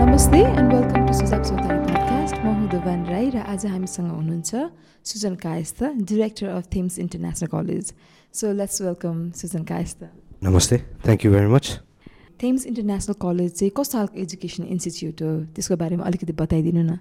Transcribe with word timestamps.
नमस्ते 0.00 0.40
and 0.40 0.72
welcome 0.72 1.06
to 1.06 1.12
सुजाक 1.12 1.42
चौतारी 1.46 1.78
podcast 1.86 2.36
म 2.44 2.46
हुँ 2.48 2.66
देवान 2.70 3.00
राई 3.06 3.26
र 3.30 3.36
आज 3.52 3.62
हामीसँग 3.66 4.10
हुनुहुन्छ 4.10 4.50
Sujan 5.04 5.34
Kayastha 5.42 5.78
director 6.10 6.46
of 6.48 6.64
Thames 6.74 6.98
international 6.98 7.48
college 7.54 7.84
so 8.34 8.52
let's 8.52 8.76
welcome 8.82 9.16
Sujan 9.40 9.62
Kayastha 9.72 9.98
नमस्ते 10.44 10.76
thank 11.04 11.20
you 11.24 11.30
very 11.32 11.50
much 11.54 11.66
Thames 12.42 12.66
international 12.66 13.16
college 13.26 13.50
चाहिँ 13.58 13.72
कस्तो 13.76 13.98
खालको 13.98 14.16
एजुकेसन 14.20 14.62
इन्स्टिच्युट 14.74 15.22
हो? 15.22 15.30
त्यसको 15.54 15.74
बारेमा 15.76 16.04
अलिकति 16.04 16.32
बताइदिनु 16.32 16.82
न। 16.82 16.92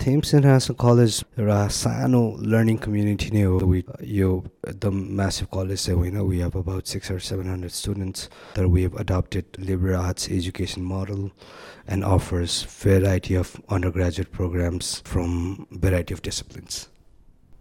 थेम्स 0.00 0.34
इन्टरनेसनल 0.34 0.76
कलेज 0.80 1.14
एउटा 1.38 1.58
सानो 1.74 2.20
लर्निङ 2.52 2.76
कम्युनिटी 2.84 3.30
नै 3.32 3.42
हो 3.42 3.58
वी 3.64 3.82
यो 4.14 4.30
एकदम 4.68 5.00
म्यासिभ 5.20 5.48
कलेज 5.52 5.84
चाहिँ 5.84 5.98
होइन 5.98 6.18
we 6.22 6.38
have 6.40 6.56
about 6.56 6.92
six 6.92 7.10
or 7.10 7.18
seven 7.28 7.48
hundred 7.48 7.72
students 7.72 8.28
तर 8.56 8.66
we 8.74 8.82
have 8.82 8.98
adapted 9.00 9.64
liberal 9.64 9.96
arts 9.96 10.30
education 10.38 10.82
model 10.92 11.24
and 11.88 12.04
offers 12.06 12.62
variety 12.84 13.34
of 13.36 13.56
undergraduate 13.96 14.36
programmes 14.36 14.94
from 15.06 15.34
variety 15.78 16.14
of 16.14 16.22
disciplines 16.24 16.86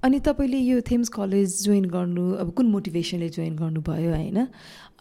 अनि 0.03 0.19
तपाईँले 0.19 0.57
यो 0.57 0.81
थेम्स 0.85 1.09
कलेज 1.09 1.63
जोइन 1.65 1.85
गर्नु 1.89 2.23
अब 2.37 2.51
कुन 2.53 2.65
मोटिभेसनले 2.69 3.29
जोइन 3.33 3.55
गर्नुभयो 3.57 4.13
होइन? 4.13 4.47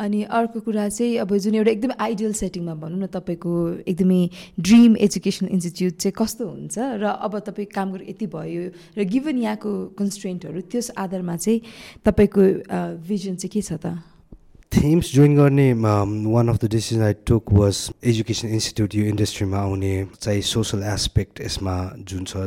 अनि 0.01 0.23
अर्को 0.25 0.61
कुरा 0.61 0.89
चाहिँ 0.89 1.17
अब 1.21 1.37
जुन 1.37 1.55
एउटा 1.55 1.71
एकदमै 1.71 1.95
आइडियल 2.01 2.33
सेटिङमा 2.33 2.75
भनौँ 2.81 2.99
न 3.01 3.07
तपाईँको 3.13 3.53
एकदमै 3.93 4.21
ड्रिम 4.57 4.97
एजुकेसनल 4.97 5.49
इन्स्टिच्युट 5.53 5.95
चाहिँ 6.01 6.15
कस्तो 6.17 6.45
हुन्छ? 6.49 6.77
र 6.97 7.05
अब 7.13 7.39
तपाईँ 7.45 7.69
काम 7.77 7.93
गरेर 7.93 8.09
यति 8.09 8.27
भयो 8.27 8.63
र 8.97 9.05
गिभन 9.05 9.37
यहाँको 9.45 9.71
कन्सट्रेन्टहरू 10.01 10.61
त्यस 10.73 10.91
आधारमा 10.97 11.37
चाहिँ 11.45 11.61
तपाईँको 12.05 12.43
भिजन 13.05 13.37
चाहिँ 13.37 13.53
के 13.53 13.63
छ 13.63 13.77
त? 13.77 14.16
थेम्स 14.73 15.13
जोइन 15.15 15.37
गर्ने 15.37 15.73
one 15.73 16.49
of 16.49 16.59
the 16.65 16.69
decision 16.71 17.03
I 17.03 17.13
took 17.27 17.53
was 17.53 17.79
education 18.05 18.49
institute 18.49 18.95
यो 18.95 19.05
इन्डस्ट्रीमा 19.07 19.59
आउने 19.59 19.93
चाहिँ 20.21 20.43
सोसल 20.45 20.83
एस्पेक्ट 20.85 21.41
यसमा 21.41 21.75
जुन 22.09 22.25
छ 22.25 22.45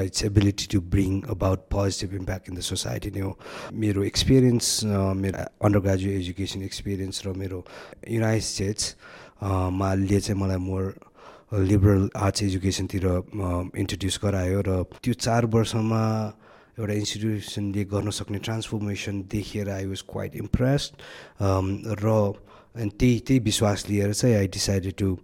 it's 0.00 0.24
ability 0.24 0.66
to 0.72 0.80
bring 0.94 1.20
about 1.34 1.66
positive 1.70 2.14
impact 2.14 2.48
in 2.48 2.56
the 2.56 2.60
society 2.68 3.10
नै 3.10 3.20
हो 3.20 3.36
मेरो 3.76 4.04
एक्सपिरियन्स 4.04 4.72
मेरो 5.16 5.44
अन्डर 5.62 5.80
ग्रेजुएट 5.80 6.20
एजुकेसन 6.20 6.62
एक्सपिरियन्स 6.62 7.22
र 7.26 7.34
मेरो 7.36 7.64
युनाइटेड 8.08 8.44
स्टेट्समा 8.44 9.94
ले 10.02 10.20
चाहिँ 10.20 10.40
मलाई 10.40 10.64
मोर 10.66 10.94
लिबरल 11.70 12.08
आर्ट्स 12.18 12.42
एजुकेसनतिर 12.42 13.06
इन्ट्रोड्युस 13.76 14.20
गरायो 14.24 14.60
र 14.68 14.82
त्यो 14.96 15.14
चार 15.20 15.46
वर्षमा 15.54 16.04
एउटा 16.80 16.94
इन्स्टिट्युसनले 16.94 17.84
गर्न 17.86 18.10
सक्ने 18.10 18.38
ट्रान्सफर्मेसन 18.40 19.20
देखेर 19.32 19.70
आई 19.70 19.86
वाज 19.86 20.02
क्वाइट 20.08 20.36
इम्प्रेस्ड 20.36 20.92
र 22.00 22.16
त्यही 22.76 23.18
त्यही 23.26 23.38
विश्वास 23.40 23.84
लिएर 23.88 24.12
चाहिँ 24.14 24.36
आई 24.36 24.46
डिसाइडेड 24.48 24.94
टु 24.96 25.16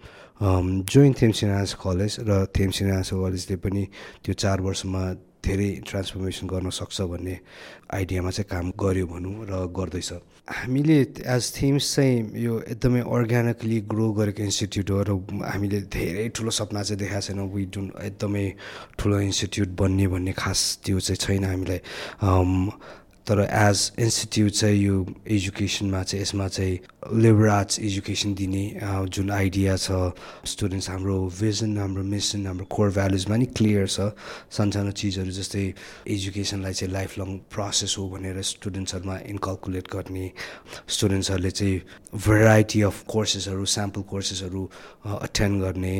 जोइन 0.92 1.12
थेम्सिनास 1.22 1.74
कलेज 1.80 2.16
र 2.28 2.44
थेम्सिनास 2.58 3.10
कलेजले 3.14 3.56
पनि 3.64 3.84
त्यो 4.24 4.34
चार 4.36 4.60
वर्षमा 4.60 5.02
धेरै 5.47 5.70
ट्रान्सफर्मेसन 5.86 6.47
गर्न 6.47 6.70
सक्छ 6.75 7.00
भन्ने 7.06 7.34
आइडियामा 7.94 8.30
चाहिँ 8.30 8.48
काम 8.50 8.66
गर्यो 8.75 9.06
भनौँ 9.06 9.34
र 9.47 9.53
गर्दैछ। 9.70 10.11
हामीले 10.47 10.98
एज 11.27 11.44
थिम्स 11.56 11.84
चाहिँ 11.94 12.14
यो 12.38 12.55
एकदमै 12.70 13.00
अर्ग्यानिकली 13.06 13.78
ग्रो 13.91 14.06
गरेको 14.19 14.42
इन्स्टिट्युट 14.42 14.91
हो 14.91 15.03
र 15.03 15.11
हामीले 15.42 15.80
धेरै 15.91 16.28
ठुलो 16.34 16.50
सपना 16.50 16.83
चाहिँ 16.83 16.98
देखाएको 16.98 17.27
छैन। 17.27 17.41
वी 17.55 17.64
डुन 17.75 17.86
एकदमै 18.03 18.47
ठुलो 18.98 19.16
इन्स्टिट्युट 19.20 19.69
बन्ने 19.78 20.06
भन्ने 20.06 20.33
खास 20.38 20.61
त्यो 20.84 21.00
चाहिँ 21.00 21.19
छैन 21.19 21.44
हामीलाई। 21.50 21.81
तर 23.28 23.41
एज 23.42 23.92
इन्स्टिट्युट 23.98 24.52
चाहिँ 24.52 24.78
यो 24.82 25.05
एजुकेसनमा 25.36 26.02
चाहिँ 26.02 26.22
यसमा 26.22 26.46
चाहिँ 26.48 26.78
लिबरल 27.22 27.50
आर्ट्स 27.50 27.78
एजुकेसन 27.80 28.34
दिने 28.34 28.64
जुन 29.10 29.30
आइडिया 29.30 29.77
छ 29.77 30.14
स्टुडेन्ट्स 30.46 30.88
हाम्रो 30.91 31.16
भिजन 31.41 31.77
हाम्रो 31.78 32.02
मिसन 32.02 32.47
हाम्रो 32.47 32.64
कोर 32.70 32.91
भ्यालुजमा 32.98 33.36
नि 33.36 33.47
क्लियर 33.58 33.86
छ। 33.86 34.14
सानसानो 34.50 34.91
चिजहरू 35.00 35.30
जस्तै 35.30 35.64
एजुकेसनलाई 36.06 36.72
चाहिँ 36.72 36.92
लाइफ 36.92 37.19
लङ 37.19 37.37
प्रोसेस 37.50 37.94
हो 37.98 38.09
भनेर 38.10 38.42
स्टुडेन्ट्सहरूमा 38.42 39.16
इन्कल्कुलेट 39.34 39.87
गर्ने 39.94 40.31
स्टुडेन्ट्सहरूले 40.87 41.50
चाहिँ 41.50 41.81
भेराइटी 42.26 42.82
अफ 42.82 43.03
कोर्सेसहरू 43.10 43.64
स्याम्पल 43.75 44.03
कोर्सेसहरू 44.10 44.62
अटेन्ड 45.06 45.62
गर्ने 45.62 45.97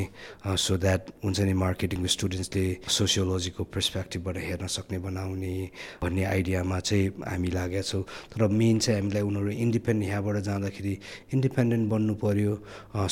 सो 0.47 0.77
द्याट 0.79 1.11
हुन्छ 1.25 1.41
नि 1.41 1.53
मार्केटिङको 1.65 2.07
स्टुडेन्ट्सले 2.17 2.67
सोसियोलोजीको 2.99 3.65
पर्सपेक्टिभबाट 3.75 4.37
हेर्न 4.47 4.67
सक्ने 4.79 4.99
बनाउने 5.07 5.55
भन्ने 6.03 6.25
आइडियामा 6.25 6.81
चाहिँ 6.81 7.16
हामी 7.23 7.51
लागेका 7.51 7.83
छौँ। 7.83 8.03
तर 8.33 8.47
मेन 8.49 8.79
चाहिँ 8.79 9.01
हामीलाई 9.01 9.23
उनीहरू 9.23 9.51
इन्डिपेन्डेन्ट 9.51 10.11
यहाँबाट 10.11 10.37
जाँदाखेरि 10.49 10.95
इन्डिपेन्डेन्ट 11.35 11.89
बन्नु 11.91 12.15
पऱ्यो 12.25 12.53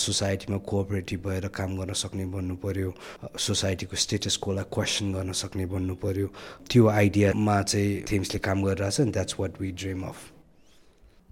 सोसाइटीमा 0.04 0.59
कोअपरेटिभ 0.70 1.20
भएर 1.26 1.48
काम 1.54 1.76
गर्न 1.78 1.92
सक्ने 2.03 2.26
बन्नु 2.34 2.54
पऱ्यो 2.64 2.94
सोसाइटीको 3.38 3.97
स्टेटस 3.97 4.37
कोलाई 4.44 4.64
क्वेसन 4.75 5.12
गर्न 5.12 5.32
सक्ने 5.32 5.66
बन्नु 5.72 5.94
पऱ्यो 6.04 6.28
त्यो 6.70 6.88
आइडियामा 6.88 7.60
चाहिँ 7.62 8.03
थेम्सले 8.10 8.38
काम 8.44 8.64
गरिरहेछ 8.64 9.00
नि 9.00 9.10
that's 9.12 9.37
what 9.41 9.60
we 9.60 9.70
dream 9.82 10.03
of 10.10 10.33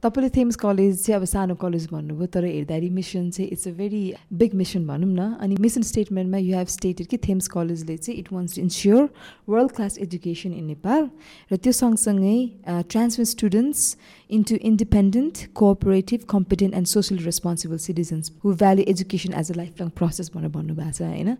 तपाईँले 0.02 0.28
थेम्स 0.34 0.56
कलेज 0.58 1.04
चाहिँ 1.04 1.16
अब 1.20 1.24
सानो 1.30 1.54
कलेज 1.62 1.86
भन्नुभयो 1.92 2.26
तर 2.34 2.44
हेर्दाखेरि 2.44 2.88
मिसन 2.90 3.30
चाहिँ 3.30 3.50
it's 3.50 3.68
a 3.68 3.70
very 3.78 4.02
big 4.34 4.54
mission 4.54 4.86
भनौँ 4.86 5.08
न। 5.08 5.38
अनि 5.38 5.56
मिसन 5.60 5.82
स्टेटमेन्टमा 5.86 6.38
यु 6.38 6.56
हेभ 6.56 6.66
स्टेटेड 6.74 7.06
कि 7.06 7.18
थेम्स 7.28 7.48
कलेजले 7.48 7.96
चाहिँ 7.96 8.18
it 8.20 8.32
wants 8.32 8.54
to 8.54 8.60
ensure 8.62 9.08
world 9.48 9.72
class 9.72 9.98
education 9.98 10.52
in 10.52 10.64
Nepal 10.64 11.08
र 11.52 11.56
त्यो 11.56 11.72
सँगसँगै 11.72 12.36
transfer 12.66 13.24
students 13.34 13.96
into 14.30 14.56
independent 14.70 15.46
cooperative 15.54 16.24
competent 16.30 16.74
and 16.74 16.86
social 16.86 17.24
responsible 17.24 17.78
citizens 17.86 18.32
who 18.44 18.54
value 18.58 18.84
education 18.90 19.38
as 19.38 19.52
a 19.52 19.56
lifelong 19.80 19.88
process 20.00 20.30
भनेर 20.34 20.50
भन्नुभएको 20.58 20.92
छ 20.98 21.02
होइन? 21.02 21.36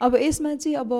अब 0.00 0.16
यसमा 0.22 0.54
चाहिँ 0.54 0.76
अब 0.78 0.92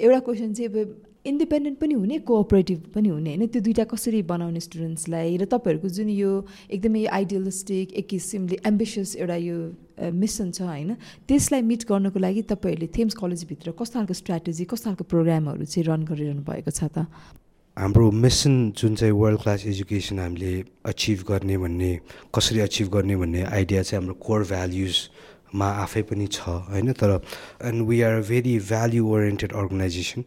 एउटा 0.00 0.20
क्वेसन 0.26 0.52
चाहिँ 0.52 0.70
अब 0.70 1.06
इन्डिपेन्डेन्ट 1.26 1.78
पनि 1.78 1.94
हुने 1.94 2.18
कोअपरेटिभ 2.28 2.80
पनि 2.94 3.08
हुने 3.08 3.30
होइन? 3.34 3.46
त्यो 3.46 3.62
दुइटा 3.62 3.84
कसरी 3.84 4.22
बनाउने 4.22 4.60
स्टुडेन्ट्सलाई 4.60 5.36
र 5.36 5.44
तपाईँहरूको 5.44 5.88
जुन 5.88 6.08
यो 6.08 6.30
एकदमै 6.70 7.04
आइडियलिस्टिक 7.18 7.92
एक 7.92 8.06
किसिमले 8.08 8.58
एम्बिसियस 8.66 9.16
एउटा 9.16 9.36
यो 9.36 9.56
मिसन 10.14 10.50
छ 10.50 10.62
होइन? 10.62 10.94
त्यसलाई 11.28 11.62
मिट 11.62 11.82
गर्नको 11.90 12.18
लागि 12.18 12.42
तपाईँहरूले 12.54 12.88
थेम्स 12.96 13.14
कलेजभित्र 13.18 13.74
कस्तो 13.74 13.98
खालको 13.98 14.14
स्ट्राटेजी 14.14 14.64
कस्तो 14.70 14.90
खालको 14.90 15.04
प्रोग्रामहरू 15.04 15.64
चाहिँ 15.64 15.86
रन 15.90 16.04
गरिरहनु 16.06 16.42
भएको 16.46 16.70
छ 16.70 16.86
त? 16.94 17.06
हाम्रो 17.76 18.10
मिसन 18.10 18.54
जुन 18.74 18.94
चाहिँ 18.98 19.14
वर्ल्ड 19.14 19.40
क्लास 19.42 19.66
एजुकेसन 19.66 20.18
हामीले 20.18 20.52
अचिभ 20.86 21.18
गर्ने 21.28 21.56
भन्ने 21.62 21.90
कसरी 22.34 22.60
अचिभ 22.60 22.88
गर्ने 22.94 23.16
भन्ने 23.16 23.42
आइडिया 23.42 23.82
चाहिँ 23.82 24.02
हाम्रो 24.02 24.14
कोर 24.18 24.42
भ्याल्युज 24.50 24.96
मा 25.54 25.68
आफै 25.84 26.02
पनि 26.10 26.26
छ 26.26 26.40
होइन? 26.68 26.92
तर 26.92 27.20
and 27.64 27.82
we 27.88 28.00
are 28.02 28.20
very 28.28 28.58
value 28.68 29.06
oriented 29.08 29.52
organisation 29.52 30.24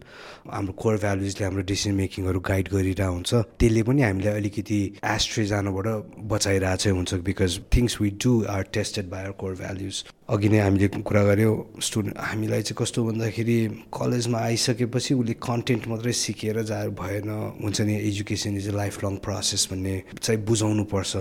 हाम्रो 0.51 0.73
कोर 0.73 0.97
भ्यालुजले 0.97 1.45
हाम्रो 1.45 1.63
डिसिसन 1.71 1.93
मेकिङहरू 1.95 2.39
गाइड 2.39 2.67
गरिरहेको 2.73 3.13
हुन्छ। 3.13 3.33
त्यसले 3.59 3.83
पनि 3.83 4.01
हामीलाई 4.01 4.33
अलिकति 4.41 4.79
एस्ट्रे 5.15 5.45
जानबाट 5.53 5.87
बचाइरहेको 6.31 6.77
चाहिँ 6.81 6.97
हुन्छ 6.97 7.13
because 7.29 7.59
things 7.75 8.01
we 8.01 8.09
do 8.23 8.33
are 8.49 8.63
tested 8.73 9.09
by 9.09 9.23
our 9.23 9.31
core 9.37 9.53
values 9.61 10.03
अघि 10.31 10.49
नै 10.49 10.59
हामीले 10.59 10.87
कुरा 11.03 11.23
गऱ्यौँ 11.23 11.55
स्टुडेन्ट 11.83 12.17
हामीलाई 12.17 12.61
चाहिँ 12.61 12.77
कस्तो 12.79 13.03
भन्दाखेरि 13.03 13.57
कलेजमा 13.93 14.39
आइसकेपछि 14.39 15.13
उसले 15.13 15.33
कन्टेन्ट 15.43 15.87
मात्रै 15.91 16.13
सिकेर 16.15 16.61
जा 16.63 16.79
भएन 17.01 17.29
हुन्छ 17.63 17.81
नि? 17.81 17.95
Education 18.09 18.57
is 18.57 18.67
a 18.69 18.75
lifelong 19.03 19.15
process 19.27 19.67
भन्ने 19.71 19.95
चाहिँ 20.21 20.39
बुझाउनु 20.45 20.83
पर्छ 20.87 21.11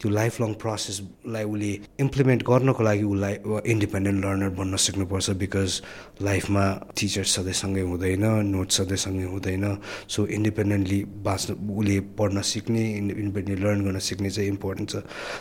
त्यो 0.00 0.10
लाइफ 0.10 0.40
लङ 0.40 0.52
प्रोसेसलाई 0.62 1.44
उसले 1.44 1.72
इम्प्लिमेन्ट 2.00 2.42
गर्नको 2.46 2.82
लागि 2.82 3.04
उसलाई 3.10 3.34
इन्डिपेन्डेन्ट 3.66 4.24
लर्नर 4.24 4.48
बन्न 4.58 4.76
सिक्नुपर्छ 4.76 5.30
बिकज 5.42 5.80
लाइफमा 6.22 6.64
टिचर्स 6.98 7.34
सधैँसँगै 7.36 7.82
हुँदैन 7.90 8.24
नोट्स 8.46 8.80
सधैँसँगै 8.80 9.24
हुँदैन. 9.32 9.64
सो 10.08 10.26
इन्डिपेन्डेन्टली 10.26 11.00
बाँच्नु 11.24 11.56
उसले 11.78 11.98
पढ्न 12.18 12.42
सिक्ने 12.52 12.84
इन्डिपेन्डेन्टली 12.96 13.64
लर्न 13.64 13.84
गर्न 13.84 13.98
सिक्ने 13.98 14.30
चाहिँ 14.30 14.48
इम्पोर्टेन्ट 14.50 14.90
छ. 14.90 14.96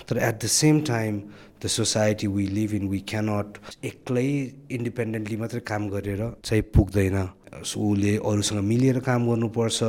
तर 0.10 0.18
at 0.18 0.44
the 0.44 0.48
same 0.48 0.82
time 0.90 1.22
the 1.64 1.68
society 1.68 2.28
we 2.28 2.48
live 2.48 2.74
in 2.74 2.88
we 2.88 3.00
cannot 3.10 3.58
एक्लै 3.86 4.28
इन्डिपेन्डेन्टली 4.72 5.38
मात्रै 5.38 5.60
काम 5.68 5.90
गरेर 5.90 6.22
चाहिँ 6.44 6.64
पुग्दैन. 6.76 7.18
सो 7.64 7.80
उसले 7.92 8.16
अरूसँग 8.18 8.62
मिलेर 8.64 9.00
काम 9.02 9.28
गर्नुपर्छ 9.30 9.84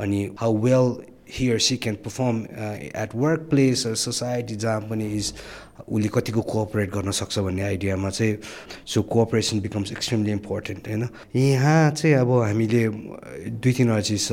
अनि 0.00 0.20
how 0.40 0.56
well 0.62 0.96
he 1.30 1.48
or 1.50 1.58
she 1.58 1.76
can 1.76 1.94
perform 2.02 2.36
at 3.02 3.14
workplace 3.50 3.82
society 3.98 4.56
जहाँ 4.56 4.80
पनि 4.90 5.06
इज 5.16 5.32
उसले 5.84 6.08
कतिको 6.08 6.42
कोअपरेट 6.42 6.90
गर्न 6.90 7.10
सक्छ 7.10 7.38
भन्ने 7.38 7.62
आइडियामा 7.62 8.10
चाहिँ 8.10 8.38
so 8.86 9.02
cooperation 9.02 9.60
becomes 9.60 9.92
extremely 9.92 10.30
important 10.32 10.88
होइन? 10.88 11.08
यहाँ 11.36 11.90
चाहिँ 11.90 12.14
अब 12.16 12.30
हामीले 12.42 12.88
दुई 13.50 13.72
तिनवटा 13.72 14.00
चिज 14.00 14.26
छ। 14.28 14.32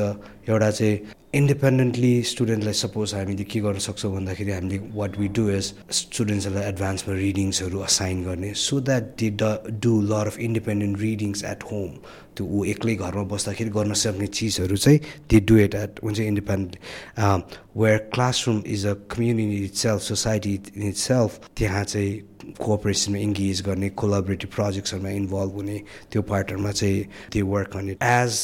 एउटा 0.49 0.71
चाहिँ 0.71 0.99
इन्डिपेन्डेन्टली 1.33 2.11
स्टुडेन्टलाई 2.23 2.73
सपोज 2.75 3.13
हामीले 3.13 3.43
के 3.43 3.59
गर्न 3.59 3.79
सक्छौँ 3.79 4.11
भन्दाखेरि 4.13 4.51
हामीले 4.51 4.77
वाट 4.93 5.17
वी 5.19 5.27
डु 5.29 5.47
एज 5.49 5.73
स्टुडेन्ट्सहरूलाई 5.91 6.65
एडभान्समा 6.65 7.15
रिडिङ्सहरू 7.15 7.79
असाइन 7.81 8.21
गर्ने 8.23 8.51
सो 8.59 8.79
द्याट 8.81 9.03
दे 9.19 9.29
ड 9.41 9.79
do 9.81 9.93
lot 10.03 10.27
of 10.27 10.37
independent 10.41 10.99
readings 10.99 11.43
at 11.45 11.63
home 11.71 11.89
त्यो 12.37 12.45
ऊ 12.47 12.63
एक्लै 12.67 12.95
घरमा 12.97 13.23
बस्दाखेरि 13.33 13.69
गर्न 13.71 13.93
सक्ने 14.03 14.27
चिजहरू 14.33 14.77
चाहिँ 14.77 14.99
दे 15.29 15.39
डु 15.41 15.57
इट 15.59 15.75
एट 15.75 16.03
हुन्छ 16.03 16.19
independent 16.21 17.59
where 17.77 17.97
classroom 18.13 18.63
is 18.69 18.85
a 18.85 18.93
community 19.11 19.63
itself 19.79 20.01
society 20.03 20.59
in 20.75 20.87
itself 21.01 21.51
त्यहाँ 21.57 21.83
चाहिँ 21.85 22.55
कोअपरेसनमा 22.59 23.19
इङ्गेज 23.19 23.61
गर्ने 23.65 23.89
कोलाबरेटिभ 23.97 24.55
प्रोजेक्ट्सहरूमा 24.55 25.19
इन्भल्भ 25.21 25.55
हुने 25.55 25.83
त्यो 26.11 26.21
पार्टहरूमा 26.29 26.71
चाहिँ 26.73 27.05
त्यो 27.31 27.47
वर्क 27.47 27.75
गर्ने 27.75 27.97
एज 28.17 28.43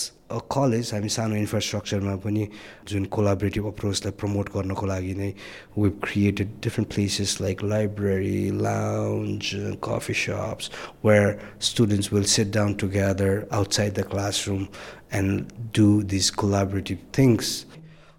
कलेज 0.52 0.92
हामी 0.94 1.10
सानो 1.10 1.36
इन्फ्रास्ट्रक्चरमा 1.36 2.16
पनि 2.24 2.48
जुन 2.90 3.06
कोलाबरेटिभ 3.16 3.66
अप्रोचलाई 3.68 4.14
प्रमोट 4.20 4.50
गर्नको 4.54 4.86
लागि 4.86 5.14
नै 5.16 5.32
we 5.78 5.90
created 6.04 6.52
different 6.64 6.94
places 6.94 7.38
like 7.42 7.64
library 7.66 8.44
lounge 8.60 9.52
coffee 9.84 10.14
shops 10.20 10.72
where 11.06 11.38
students 11.70 12.14
will 12.14 12.30
sit 12.36 12.54
down 12.54 12.74
together 12.84 13.48
outside 13.54 13.94
the 13.94 14.08
classroom 14.12 14.68
and 15.16 15.58
do 15.78 15.90
this 16.08 16.30
collaborative 16.38 17.06
things 17.18 17.58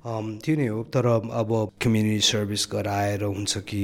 त्यो 0.04 0.54
नै 0.56 0.66
हो 0.66 0.82
तर 0.92 1.06
अब 1.36 1.50
कम्युनिटी 1.82 2.20
सर्भिस 2.26 2.66
गराएर 2.72 3.22
हुन्छ 3.24 3.58
कि 3.64 3.82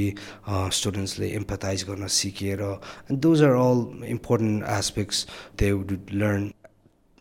स्टुडेन्ट्सले 0.73 1.29
एम्पथाइज 1.33 1.85
गर्न 1.89 2.07
सिकेर 2.15 2.63
those 3.13 3.43
are 3.45 3.57
all 3.61 3.83
important 4.09 4.65
aspects 4.77 5.27
they 5.59 5.71
would 5.73 5.93
learn 6.15 6.51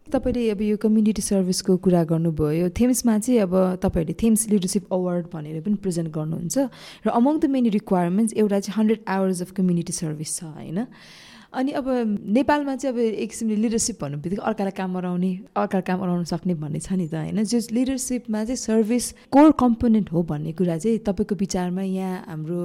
तपाईँले 0.06 0.50
अब 0.50 0.62
यो 0.62 0.78
कम्युनिटी 0.78 1.22
सर्भिसको 1.22 1.76
कुरा 1.82 2.04
गर्नुभयो 2.06 2.70
थेम्समा 2.78 3.18
चाहिँ 3.20 3.40
अब 3.42 3.54
तपाईँहरूले 3.82 4.14
थेम्स 4.14 4.48
लिडरसिप 4.50 4.94
अवार्ड 4.94 5.26
भनेर 5.34 5.62
पनि 5.66 5.76
प्रेजेन्ट 5.82 6.10
गर्नुहुन्छ 6.14 6.58
र 7.06 7.10
अमङ 7.10 7.40
द 7.42 7.46
मेनी 7.50 7.70
रिक्वायरमेन्ट्स 7.74 8.34
एउटा 8.38 8.60
चाहिँ 8.60 8.76
hundred 8.78 9.02
hours 9.10 9.42
of 9.42 9.52
community 9.58 9.94
service 9.94 10.36
छ 10.38 10.44
होइन? 10.46 10.86
अनि 11.58 11.72
अब 11.72 11.86
नेपालमा 12.38 12.76
चाहिँ 12.76 12.94
अब 12.94 13.00
एक 13.02 13.30
किसिमले 13.30 13.56
लिडरसिप 13.56 13.98
भन्नु 14.02 14.18
बित्तिकै 14.22 14.46
अर्कालाई 14.46 14.78
काम 14.78 14.94
गराउने 14.94 15.32
अर्कालाई 15.58 15.86
काम 15.90 16.00
गराउन 16.02 16.24
सक्ने 16.30 16.54
भन्ने 16.54 16.80
छ 16.86 16.94
नि 16.94 17.08
त 17.10 17.16
होइन? 17.16 17.42
जो 17.42 17.60
लिडरसिपमा 17.74 18.44
चाहिँ 18.46 18.62
सर्भिस 18.62 19.06
कोर 19.34 19.52
कम्पोनेन्ट 19.58 20.12
हो 20.14 20.22
भन्ने 20.22 20.52
कुरा 20.54 20.78
चाहिँ 20.86 21.02
तपाईँको 21.02 21.36
विचारमा 21.42 21.82
यहाँ 21.82 22.24
हाम्रो 22.30 22.62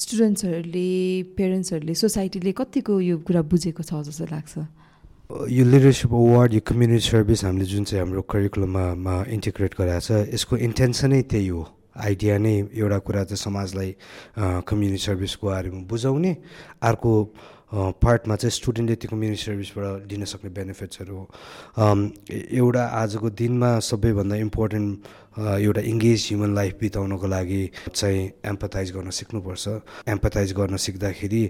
स्टुडेन्ट्सहरूले 0.00 0.88
पेरेन्ट्सहरूले 1.36 1.94
सोसाइटीले 2.00 2.52
कतिको 2.56 3.00
यो 3.12 3.18
कुरा 3.28 3.42
बुझेको 3.44 3.82
छ 3.84 4.00
जस्तो 4.08 4.32
लाग्छ? 4.32 4.87
यो 5.28 5.64
लिडरसिप 5.64 6.08
अवार्ड 6.08 6.52
यो 6.54 6.60
कम्युनिटी 6.64 7.04
सर्भिस 7.04 7.44
हामीले 7.44 7.64
जुन 7.68 7.84
चाहिँ 7.84 8.00
हाम्रो 8.00 8.22
करिकुलममा 8.32 9.14
इन्टिग्रेट 9.28 9.72
गराएको 9.76 10.00
छ 10.00 10.32
यसको 10.32 10.56
इन्टेन्सनै 10.56 11.20
त्यही 11.28 11.48
हो। 11.52 11.62
आइडिया 12.00 12.38
नै 12.40 12.54
एउटा 12.72 12.98
कुरा 13.04 13.22
चाहिँ 13.28 13.36
समाजलाई 13.36 13.90
कम्युनिटी 14.64 15.00
सर्भिसको 15.04 15.44
बारेमा 15.44 15.84
बुझाउने 15.84 16.32
अर्को 16.80 17.12
पार्टमा 17.72 18.36
चाहिँ 18.36 18.50
स्टुडेन्टले 18.50 18.96
त्यो 18.96 19.08
कम्युनिटी 19.10 19.42
सर्भिसबाट 19.44 20.10
लिन 20.10 20.24
सक्ने 20.24 20.50
बेनिफिट्सहरू 20.56 21.18
एउटा 21.76 22.84
आजको 23.02 23.30
दिनमा 23.40 23.70
सबैभन्दा 23.92 24.36
इम्पोर्टेन्ट 24.48 24.92
एउटा 25.38 25.80
इङ्गेज 25.80 26.26
ह्युमन 26.28 26.54
लाइफ 26.54 26.78
बिताउनको 26.80 27.26
लागि 27.26 27.62
चाहिँ 27.94 28.22
एम्पथाइज 28.50 28.90
गर्न 28.92 29.10
सिक्नुपर्छ। 29.18 29.68
एम्पथाइज 30.08 30.52
गर्न 30.52 30.76
सिक्दाखेरि 30.76 31.42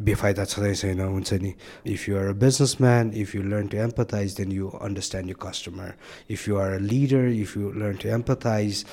बेफाइदा 0.00 0.44
छँदै 0.44 0.74
छैन 0.74 1.00
हुन्छ 1.00 1.32
नि। 1.42 1.52
If 1.86 2.08
you 2.08 2.16
are 2.18 2.26
a 2.28 2.32
businessman 2.42 3.12
if 3.22 3.34
you 3.34 3.42
learn 3.42 3.66
to 3.72 3.76
empathise 3.78 4.34
then 4.36 4.52
you 4.52 4.68
understand 4.68 5.30
you 5.30 5.36
customer 5.46 5.94
if 6.30 6.48
you 6.48 6.56
are 6.56 6.72
a 6.72 6.78
leader 6.92 7.28
if 7.32 7.56
you 7.56 7.72
learn 7.72 7.96
to 8.02 8.08
empathise 8.18 8.84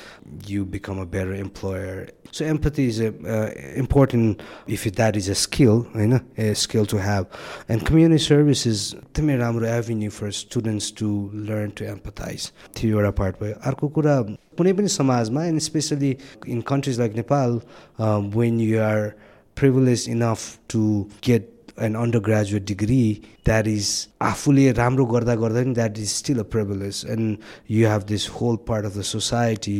you 0.50 0.66
become 0.78 1.02
a 1.02 1.06
better 1.18 1.34
employer 1.36 2.12
so 2.32 2.46
empathy 2.46 2.88
is 2.88 3.02
a 3.02 3.42
important 3.78 4.42
if 4.70 4.88
that 4.88 5.18
is 5.18 5.30
a 5.30 5.34
skill 5.44 5.84
होइन 5.96 6.20
a 6.40 6.54
skill 6.64 6.86
to 6.92 6.98
have 7.06 7.26
and 7.72 7.88
community 7.88 8.24
service 8.26 8.66
is 8.68 8.82
एकदमै 8.96 9.36
राम्रो 9.38 9.68
avenue 9.68 10.10
for 10.18 10.32
students 10.40 10.94
to 11.00 11.10
learn 11.50 11.70
to 11.78 11.86
empathise 11.86 12.52
त्यो 12.76 12.98
एउटा 12.98 13.12
part 13.22 13.44
भयो 13.44 13.60
अर्को 13.72 13.88
कुरा 14.00 14.18
कुनै 14.58 14.74
पनि 14.74 14.88
समाजमा 14.96 15.46
and 15.46 15.62
specially 15.70 16.16
in 16.48 16.62
countries 16.68 17.00
like 17.00 17.16
Nepal 17.16 17.62
when 18.36 18.60
you 18.62 18.80
are 18.90 19.08
privilege 19.58 20.06
enough 20.10 20.58
to 20.70 20.84
get 21.26 21.56
an 21.84 21.96
undergraduate 22.20 22.66
degree 22.68 23.02
that 23.46 23.68
is 23.68 23.92
आफूले 24.22 24.72
राम्रो 24.80 25.06
गर्दा 25.06 25.36
गर्दा 25.44 25.64
पनि 25.64 25.74
that 25.74 25.98
is 26.00 26.10
still 26.14 26.40
a 26.40 26.44
privilege 26.56 27.06
and 27.10 27.38
you 27.72 27.88
have 27.90 28.04
this 28.08 28.28
whole 28.32 28.58
part 28.68 28.86
of 28.86 28.98
the 28.98 29.02
society 29.12 29.78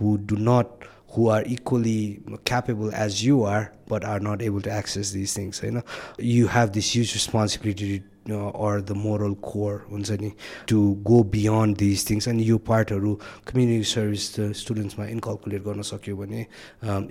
who 0.00 0.16
do 0.28 0.36
not 0.50 0.88
who 1.09 1.29
are 1.29 1.43
equally 1.45 2.19
capable 2.43 2.93
as 2.93 3.23
you 3.23 3.43
are 3.43 3.71
but 3.87 4.03
are 4.03 4.19
not 4.19 4.41
able 4.41 4.61
to 4.61 4.69
access 4.69 5.11
these 5.11 5.33
things 5.33 5.61
you 5.63 5.71
know 5.71 5.83
you 6.19 6.47
have 6.47 6.73
this 6.73 6.93
huge 6.95 7.13
responsibility 7.13 8.03
or 8.31 8.81
the 8.81 8.95
moral 8.95 9.35
core 9.35 9.85
हुन्छ 9.91 10.11
नि 10.21 10.31
to 10.67 10.77
go 11.09 11.23
beyond 11.33 11.77
these 11.77 12.09
things 12.09 12.27
अनि 12.29 12.43
यो 12.43 12.57
पार्टहरू 12.69 13.13
community 13.47 13.83
service 13.91 14.25
स्टुडेन्ट्समा 14.61 15.05
इन्कल्कुलेट 15.15 15.63
गर्न 15.63 15.81
सक्यो 15.91 16.15
भने 16.17 16.45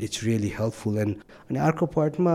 it's 0.04 0.24
really 0.24 0.48
helpful 0.58 0.98
and 0.98 1.14
अनि 1.50 1.58
अर्को 1.68 1.86
पार्टमा 1.94 2.34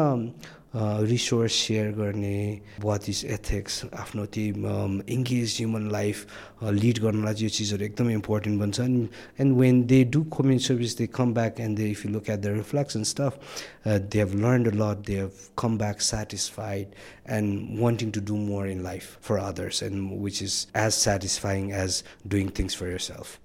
resource 0.75 1.53
share 1.55 1.91
गर्ने 1.93 2.61
वाट 2.83 3.09
इज 3.09 3.25
एथिक्स 3.31 3.85
आफ्नो 3.95 4.25
त्यो 4.37 4.79
इङ्गेज 5.11 5.55
ह्युमन 5.59 5.91
लाइफ 5.91 6.27
लिड 6.75 6.99
गर्नलाई 7.03 7.35
चाहिँ 7.35 7.45
यो 7.45 7.55
चिजहरू 7.57 7.85
एकदमै 7.85 8.13
इम्पोर्टेन्ट 8.15 8.61
बन्छ 8.61 8.81
and 8.81 9.57
when 9.59 9.83
they 9.93 10.03
do 10.17 10.23
community 10.37 10.65
service 10.65 10.97
they 10.99 11.07
come 11.15 11.35
back 11.35 11.61
and 11.61 11.79
they 11.79 11.91
if 11.91 12.05
you 12.07 12.11
look 12.13 12.31
at 12.31 12.41
the 12.41 12.55
reflection 12.57 13.03
stuff 13.13 13.39
they 13.87 14.19
have 14.19 14.35
learn 14.37 14.67
a 14.67 14.75
lot 14.75 15.07
they 15.07 15.21
have 15.21 15.47
come 15.59 15.79
back 15.79 16.01
satisfied 16.09 16.99
and 17.39 17.79
wanting 17.81 18.11
to 18.11 18.21
do 18.25 18.37
more 18.43 18.69
in 18.69 18.83
life 18.83 19.17
for 19.29 19.39
others 19.45 19.83
and 19.83 20.21
which 20.25 20.43
is 20.43 20.67
as 20.77 20.93
satisfying 20.99 21.73
as 21.85 22.03
doing 22.27 22.51
things 22.59 22.77
for 22.77 22.89
yourself 23.09 23.39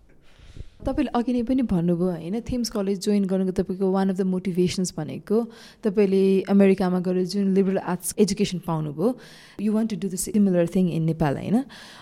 तपाईँले 0.80 1.12
अघि 1.12 1.34
नै 1.34 1.42
पनि 1.44 1.62
भन्नुभयो 1.68 2.10
होइन 2.10 2.40
Thames 2.40 2.70
college 2.72 3.00
join 3.04 3.24
गर्नुको 3.28 3.52
तपाईँको 3.52 3.92
one 3.92 4.10
of 4.10 4.16
the 4.16 4.22
motivations 4.32 4.94
भनेको 4.96 5.38
तपाईँले 5.84 6.24
अमेरिकामा 6.48 7.00
गएर 7.04 7.24
जुन 7.28 7.52
लिबरल 7.54 7.84
आर्ट्स 7.84 8.16
एजुकेसन 8.16 8.60
पाउनुभयो 8.64 9.08
you 9.60 9.74
want 9.76 9.90
to 9.92 9.98
do 10.00 10.08
the 10.08 10.16
similar 10.16 10.68
thing 10.72 10.88
in 10.96 11.04
Nepal 11.12 11.36
होइन? 11.36 11.58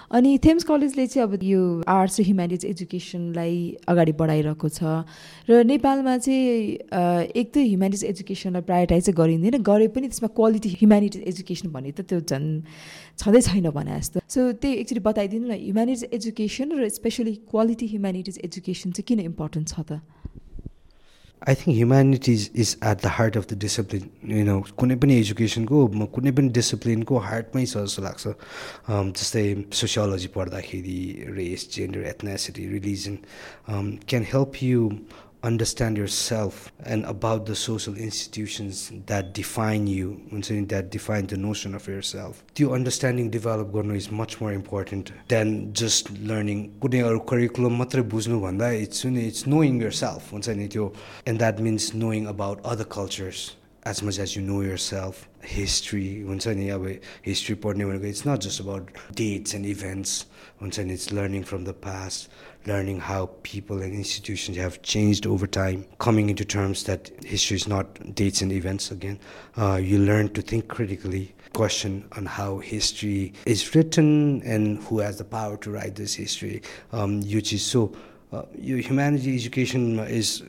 अनि 0.08 0.38
थेम्स 0.40 0.64
कलेजले 0.64 1.06
चाहिँ 1.08 1.28
अब 1.28 1.44
यो 1.44 1.84
आर्ट्स 1.84 2.20
र 2.20 2.24
ह्युमेनिटिज 2.24 2.66
एजुकेसनलाई 2.66 3.56
अगाडि 3.92 4.12
बढाइरहेको 4.16 4.68
छ। 4.72 5.04
र 5.52 5.64
नेपालमा 5.68 6.18
चाहिँ 6.24 7.36
एक 7.36 7.48
त 7.52 7.56
ह्युमेनिटिज 7.60 8.04
एजुकेसनलाई 8.16 8.64
प्रायोरिटाइज 8.64 9.04
चाहिँ 9.12 9.18
गरिँदैन 9.20 9.60
गरे 9.68 9.88
पनि 9.92 10.08
त्यसमा 10.08 10.30
क्वालिटी 10.32 10.70
ह्युमेनिटिज 10.80 11.22
एजुकेसन 11.28 11.68
भने 11.76 11.92
त 11.92 12.08
त्यो 12.08 12.24
झन् 12.24 12.48
छँदै 13.20 13.42
छैन 13.52 13.68
भने 13.76 14.00
जस्तो। 14.00 14.24
सो 14.24 14.40
त्यही 14.64 14.74
एक्चुली 14.88 15.02
बताइदिनु 15.04 15.46
न 15.52 15.60
ह्युमेनिटिज 15.60 16.08
एजुकेसन 16.16 16.68
र 16.72 16.88
स्पेसली 16.88 17.34
क्वालिटी 17.52 17.86
ह्युमेनिटिज 17.92 18.40
एजुकेसन 18.48 18.96
चाहिँ 18.96 19.08
किन 19.12 19.20
इम्पोर्टेन्ट 19.28 19.68
छ 19.68 19.76
त? 19.84 20.00
I 21.42 21.56
think 21.56 21.76
humanities 21.76 22.50
is 22.56 22.70
at 22.84 23.02
the 23.04 23.10
heart 23.18 23.38
of 23.38 23.46
the 23.50 23.58
discipline 23.60 24.38
you 24.38 24.46
know 24.46 24.56
कुनै 24.78 24.96
पनि 25.02 25.18
एजुकेसनको 25.20 25.82
कुनै 26.16 26.32
पनि 26.40 26.50
डिसिप्लिनको 26.58 27.20
हार्टमै 27.26 27.66
छ 27.66 27.84
जस्तो 27.86 28.02
लाग्छ 28.02 28.34
जस्तै 29.20 29.46
सोसियोलोजी 29.82 30.30
पढ्दाखेरि 30.36 30.98
race 31.38 31.68
gender 31.76 32.10
ethnicity 32.14 32.68
religion 32.70 33.18
can 34.10 34.28
help 34.34 34.64
you 34.64 34.90
understand 35.48 35.98
yourself 35.98 36.72
and 36.84 37.06
about 37.06 37.46
the 37.46 37.56
social 37.56 37.96
institutions 37.96 38.92
that 39.06 39.34
define 39.34 39.88
you 39.88 40.22
and 40.32 40.70
that 40.70 40.92
define 40.92 41.26
the 41.28 41.38
notion 41.38 41.74
of 41.74 41.88
yourself 41.88 42.44
the 42.56 42.70
understanding 42.70 43.30
develop 43.30 43.72
gonna 43.72 43.94
is 43.94 44.12
much 44.12 44.42
more 44.42 44.52
important 44.52 45.12
than 45.30 45.72
just 45.74 46.12
learning. 46.20 46.74
Curriculum 46.82 47.80
it's 47.82 49.06
it's 49.06 49.48
knowing 49.48 49.80
yourself 49.80 50.34
and 50.34 51.40
that 51.40 51.60
means 51.60 51.94
knowing 51.94 52.28
about 52.28 52.60
other 52.66 52.84
cultures 52.84 53.56
as 53.84 54.04
much 54.04 54.20
as 54.20 54.36
you 54.36 54.42
know 54.42 54.62
yourself 54.62 55.30
history 55.42 56.26
history 57.22 57.56
it's 58.10 58.26
not 58.26 58.42
just 58.42 58.60
about 58.60 58.90
dates 59.14 59.54
and 59.54 59.66
events 59.66 60.26
it's 60.90 61.12
learning 61.12 61.44
from 61.44 61.64
the 61.64 61.74
past 61.74 62.30
learning 62.68 63.00
how 63.00 63.30
people 63.44 63.82
and 63.82 63.94
institutions 63.94 64.58
have 64.58 64.82
changed 64.82 65.26
over 65.26 65.48
time, 65.48 65.86
coming 65.98 66.30
into 66.30 66.44
terms 66.44 66.84
that 66.84 67.10
history 67.24 67.56
is 67.56 67.68
not 67.68 68.14
dates 68.14 68.42
and 68.42 68.52
events 68.52 68.92
again. 68.92 69.18
Uh, 69.56 69.76
you 69.76 69.98
learn 69.98 70.30
to 70.34 70.42
think 70.42 70.68
critically, 70.68 71.34
question 71.54 72.06
on 72.18 72.26
how 72.26 72.60
history 72.60 73.34
is 73.46 73.74
written 73.74 74.42
and 74.44 74.84
who 74.84 75.00
has 75.00 75.18
the 75.18 75.24
power 75.24 75.58
to 75.58 75.72
write 75.72 75.96
this 75.96 76.14
history. 76.14 76.62
Um, 76.92 77.22
which 77.22 77.54
is 77.54 77.64
so, 77.64 77.96
uh, 78.32 78.44
humanity 78.60 79.34
education 79.34 79.98
is 80.00 80.44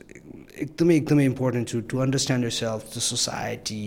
एकदमै 0.61 0.95
एकदमै 0.95 1.25
important 1.25 1.69
छु 1.69 1.79
to 1.89 1.97
understand 2.05 2.43
yourself 2.51 2.81
the 2.95 2.99
society 3.07 3.81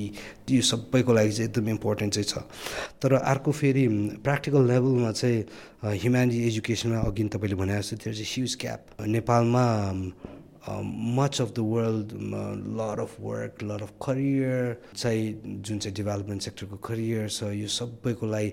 यो 0.50 0.62
सबैको 0.70 1.12
लागि 1.12 1.32
चाहिँ 1.32 1.48
एकदमै 1.48 1.70
important 1.70 2.14
चाहिँ 2.14 2.28
छ। 2.28 2.44
तर 3.02 3.12
अर्को 3.20 3.52
फेरि 3.60 3.86
प्र्याक्टिकल 4.24 4.68
लेभलमा 4.72 5.12
चाहिँ 5.12 5.44
ह्युम्यानिटी 6.02 6.46
एजुकेसनमा 6.48 7.00
अघि 7.08 7.28
तपाईँले 7.36 7.56
भने 7.62 7.78
जस्तो 7.78 7.96
त्यो 8.04 8.12
चाहिँ 8.12 8.30
ह्युज 8.34 8.54
क्याप 8.60 8.80
नेपालमा 9.16 9.64
much 11.18 11.40
of 11.40 11.50
the 11.54 11.58
world 11.58 12.12
lot 12.78 13.00
of 13.02 13.16
work 13.20 13.62
lot 13.62 13.82
of 13.82 13.92
career 14.06 14.76
चाहिँ 14.96 15.60
जुन 15.66 15.78
चाहिँ 15.78 15.94
डेभलपमेन्ट 15.96 16.42
सेक्टरको 16.42 16.76
करियर 16.88 17.28
छ 17.28 17.50
यो 17.58 17.68
सबैको 17.78 18.26
लागि 18.34 18.50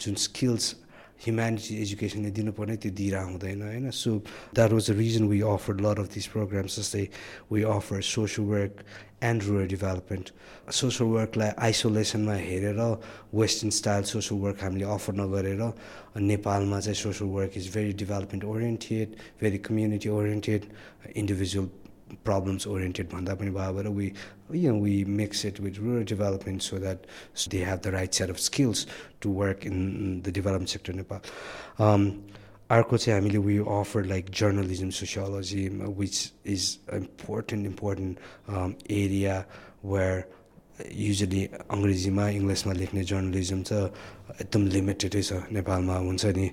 जुन 0.00 0.14
स्किल्स 0.26 0.74
ह्युम्यानिटी 1.20 1.74
एजुकेसनले 1.82 2.30
दिनुपर्ने 2.38 2.76
त्यो 2.76 2.92
दिइरह 3.00 3.22
हुँदैन 3.30 3.62
होइन 3.62 3.90
so 3.94 4.10
that 4.54 4.70
was 4.72 4.90
the 4.90 4.96
reason 4.98 5.24
we 5.28 5.40
offer 5.54 5.74
lot 5.80 5.98
of 5.98 6.08
this 6.14 6.26
programmes 6.34 6.78
जस्तै 6.78 7.04
we 7.52 7.62
offer 7.74 8.00
social 8.08 8.48
work 8.48 8.84
and 9.22 9.42
rural 9.42 9.66
development 9.68 10.30
social 10.80 11.08
वर्कलाई 11.10 11.50
आइसोलेसनमा 11.68 12.34
हेरेर 12.48 12.80
वेस्टर्न 13.34 13.70
स्टाइल 13.78 14.04
सोसियल 14.12 14.40
वर्क 14.40 14.62
हामीले 14.62 14.84
अफर 14.96 15.14
नगरेर 15.20 15.62
नेपालमा 16.24 16.80
चाहिँ 16.80 17.00
social 17.04 17.30
work 17.30 17.56
is 17.56 17.70
very 17.76 17.92
development 18.04 18.44
oriented 18.52 19.16
very 19.40 19.58
community 19.70 20.08
oriented 20.18 20.70
individual 21.16 21.68
problems 22.23 22.65
oriented 22.65 23.09
bhanda 23.09 23.37
pani 23.37 23.51
bhaber 23.51 23.87
we 23.93 24.13
you 24.51 24.71
know 24.71 24.77
we 24.77 25.05
mix 25.05 25.45
it 25.45 25.59
with 25.59 25.77
rural 25.77 26.03
development 26.03 26.63
so 26.63 26.79
that 26.79 27.05
so 27.33 27.49
they 27.49 27.59
have 27.59 27.81
the 27.81 27.91
right 27.91 28.13
set 28.13 28.29
of 28.29 28.39
skills 28.39 28.87
to 29.21 29.29
work 29.29 29.65
in 29.65 30.21
the 30.23 30.31
development 30.31 30.69
sector 30.69 30.91
in 30.91 30.97
Nepal 30.97 31.21
um, 31.79 32.11
अर्को 32.69 32.97
चाहिँ 32.97 33.13
हामीले 33.19 33.37
we 33.45 33.57
offer 33.65 34.05
like 34.05 34.29
journalism 34.39 34.89
sociology 34.93 35.67
which 35.99 36.17
is 36.53 36.65
important 36.93 37.65
important 37.65 38.91
area 38.91 39.37
where 39.85 40.23
usually 40.95 41.43
अङ्ग्रेजीमा 41.75 42.27
इङ्ग्लिसमा 42.37 42.73
लेख्ने 42.81 43.03
journalism 43.11 43.61
त 43.69 43.71
एकदम 44.41 44.67
लिमिटेडै 44.75 45.23
छ 45.29 45.41
नेपालमा 45.57 45.97
हुन्छ 46.05 46.25
नि 46.37 46.47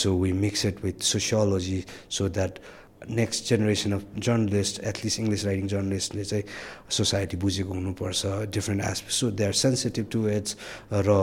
so 0.00 0.14
we 0.22 0.32
mix 0.46 0.64
it 0.70 0.84
with 0.84 1.02
sociology 1.10 1.80
so 2.18 2.28
that 2.38 2.62
next 3.07 3.47
generation 3.49 3.91
of 3.91 4.03
journalist 4.19 4.79
at least 4.83 5.19
English 5.19 5.45
writing 5.45 5.67
जर्नलिस्टले 5.67 6.23
चाहिँ 6.25 6.43
सोसाइटी 6.91 7.37
बुझेको 7.37 7.73
हुनुपर्छ 7.73 8.25
different 8.51 8.83
aspect 8.83 9.13
so 9.13 9.29
they 9.31 9.45
are 9.45 9.53
sensitive 9.55 10.07
to 10.11 10.27
its 10.29 10.55
र 10.91 11.15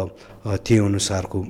त्यही 0.47 0.79
अनुसारको 0.81 1.43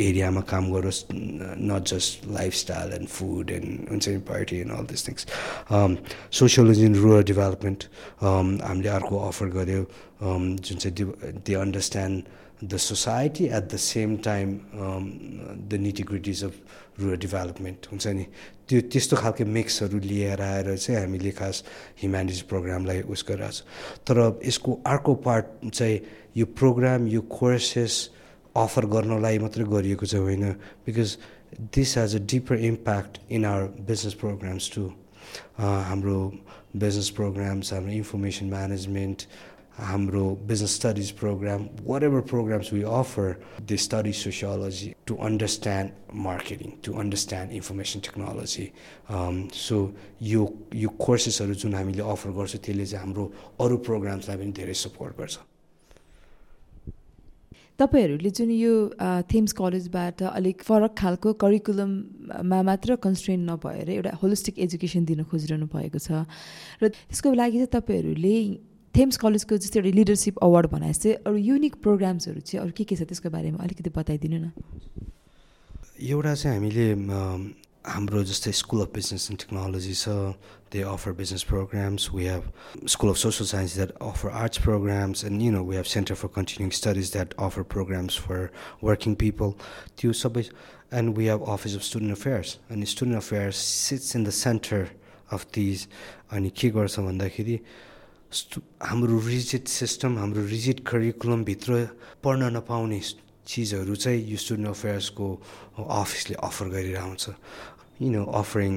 एरियामा 0.00 0.40
काम 0.46 0.70
गरोस् 0.72 1.00
not 1.12 1.88
just 1.88 2.28
lifestyle 2.30 2.92
and 2.92 3.08
food 3.10 3.50
and 3.50 3.88
हुन्छ 3.90 4.08
नि 4.08 4.18
party 4.28 4.60
and 4.60 4.72
all 4.72 4.84
this 4.92 5.08
things 5.08 5.26
sociology 6.32 6.84
in 6.86 6.94
rural 6.96 7.22
development 7.24 7.88
हामीले 8.20 8.88
अर्को 8.90 9.18
अफर 9.28 9.56
गऱ्यो 9.56 9.82
जुन 10.20 10.76
चाहिँ 10.76 11.40
they 11.40 11.54
understand 11.56 12.38
the 12.64 12.76
society 12.78 13.44
at 13.46 13.72
the 13.72 13.76
same 13.80 14.16
time 14.24 14.58
the 15.68 15.78
nitty gritties 15.80 16.44
of 16.44 16.54
rural 17.00 17.16
development 17.16 17.86
हुन्छ 17.92 18.06
नि। 18.06 18.26
त्यो 18.68 18.80
त्यस्तो 18.92 19.16
खालको 19.16 19.44
मिक्सहरू 19.48 19.98
लिएर 19.98 20.40
आएर 20.40 20.76
चाहिँ 20.76 21.00
हामीले 21.00 21.30
खास 21.34 21.64
ह्युम्यानिटिज 22.00 22.40
प्रोग्रामलाई 22.52 23.00
उस 23.08 23.24
गरिरहेको 23.28 23.50
छ। 23.50 23.64
तर 24.06 24.40
यसको 24.46 24.70
अर्को 24.86 25.14
पार्ट 25.26 25.46
चाहिँ 25.72 25.98
यो 26.36 26.46
प्रोग्राम 26.46 27.08
यो 27.08 27.20
कोर्सेस 27.32 27.94
अफर 28.56 28.84
गर्नलाई 28.86 29.38
मात्रै 29.38 29.64
गरिएको 29.64 30.06
चाहिँ 30.06 30.24
होइन 30.24 30.44
because 30.86 31.16
this 31.74 31.96
has 31.98 32.14
a 32.16 32.18
deeper 32.30 32.56
impact 32.64 33.20
in 33.30 33.44
our 33.44 33.62
business 33.90 34.14
programmes 34.22 34.70
to 34.74 34.82
हाम्रो 35.58 36.18
बिजनेस 36.76 37.08
प्रोग्राम्स 37.18 37.72
हाम्रो 37.72 37.92
इन्फर्मेसन 37.92 38.46
म्यानेजमेन्ट 38.50 39.18
हाम्रो 39.78 40.36
business 40.46 40.72
studies 40.72 41.10
program, 41.10 41.68
whatever 41.84 42.20
programs 42.22 42.70
we 42.72 42.84
offer, 42.84 43.38
they 43.66 43.76
study 43.76 44.12
sociology 44.12 44.94
to 45.06 45.18
understand 45.18 45.92
marketing, 46.12 46.78
to 46.82 46.96
understand 46.96 47.52
information 47.52 48.00
technology. 48.00 48.72
Um, 49.08 49.48
so 49.52 49.92
यो 50.22 50.48
यो 50.74 50.88
कोर्सेसहरू 50.98 51.54
जुन 51.54 51.74
हामीले 51.74 52.02
offer 52.02 52.30
गर्छौँ 52.30 52.60
त्यसले 52.64 52.86
चाहिँ 52.86 53.04
हाम्रो 53.04 53.24
अरू 53.60 53.76
प्रोग्राम्सलाई 53.88 54.36
पनि 54.36 54.52
धेरै 54.52 54.74
सपोर्ट 54.74 55.16
गर्छ 55.20 55.38
तपाईँहरूले 57.80 58.30
जुन 58.36 58.50
यो 58.52 58.72
थेम्स 59.32 59.52
कलेजबाट 59.56 60.22
अलिक 60.28 60.62
फरक 60.68 60.92
खालको 61.00 61.32
करिकुलममा 61.40 62.60
मात्र 62.68 62.96
कन्सट्रेन्ट 63.06 63.50
नभएर 63.50 63.90
एउटा 63.90 64.10
होलिस्टिक 64.22 64.58
एजुकेसन 64.66 65.04
दिन 65.08 65.24
खोजिरहनु 65.30 65.66
भएको 65.72 65.98
छ 65.98 66.28
र 66.82 66.92
त्यसको 66.92 67.32
लागि 67.40 67.56
चाहिँ 67.64 67.72
तपाईँहरूले 67.76 68.36
थेम्स 68.94 69.16
कलेजको 69.22 69.56
जस्तै 69.56 69.78
एउटा 69.80 69.90
लिडरसिप 69.96 70.38
अवार्ड 70.42 70.66
बनाए 70.70 70.92
चाहिँ 70.92 71.16
अरू 71.26 71.36
युनिक 71.36 71.74
प्रोग्राम्सहरू 71.82 72.40
चाहिँ 72.40 72.62
अरू 72.64 72.72
के 72.76 72.84
के 72.84 72.96
छ 72.96 73.06
त्यसको 73.10 73.30
बारेमा 73.30 73.58
अलिकति 73.64 73.90
बताइदिनु 73.96 74.38
न? 74.38 74.50
एउटा 76.02 76.34
चाहिँ 76.34 76.56
हामीले 76.58 76.86
हाम्रो 77.86 78.22
जस्तै 78.28 78.52
school 78.52 78.80
of 78.82 78.90
business 78.94 79.30
and 79.30 79.40
technology 79.40 79.94
छ। 79.94 80.08
They 80.72 80.80
offer 80.86 81.12
business 81.20 81.42
programmes 81.50 82.08
we 82.14 82.24
have 82.26 82.42
school 82.94 83.10
of 83.10 83.16
social 83.16 83.44
science 83.52 83.74
that 83.74 83.90
offer 84.08 84.28
arts 84.42 84.58
programmes 84.62 85.24
and 85.24 85.42
you 85.42 85.50
know 85.52 85.62
we 85.64 85.76
have 85.76 85.88
centre 85.92 86.14
for 86.20 86.28
continuing 86.36 86.70
studies 86.78 87.12
that 87.12 87.34
offer 87.46 87.62
programmes 87.74 88.18
for 88.26 88.40
working 88.84 89.14
people 89.22 89.52
त्यो 89.98 90.12
सबै 90.22 90.44
and 91.00 91.16
we 91.16 91.26
have 91.26 91.40
office 91.54 91.74
of 91.76 91.82
student 91.88 92.18
affairs 92.18 92.58
अनि 92.70 92.86
student 92.94 93.22
affairs 93.22 93.56
sits 93.88 94.16
in 94.16 94.24
the 94.24 94.30
centre 94.38 94.86
of 95.32 95.46
these 95.54 95.86
अनि 96.32 96.50
के 96.60 96.70
गर्छ 96.76 97.00
भन्दाखेरि 97.08 97.56
हाम्रो 98.30 99.18
rigid 99.26 99.68
system 99.68 100.18
हाम्रो 100.18 100.42
rigid 100.46 100.80
करिकुलमभित्र 100.86 101.72
पढ्न 102.22 102.50
नपाउने 102.56 103.00
चिजहरू 103.46 103.94
चाहिँ 103.96 104.22
यो 104.30 104.36
स्टुडेन्ट 104.38 104.68
अफेयर्सको 104.68 105.26
अफिसले 105.98 106.36
अफर 106.38 106.66
गरिरहन्छ 106.70 107.24
you 108.02 108.10
know 108.10 108.22
offering 108.40 108.74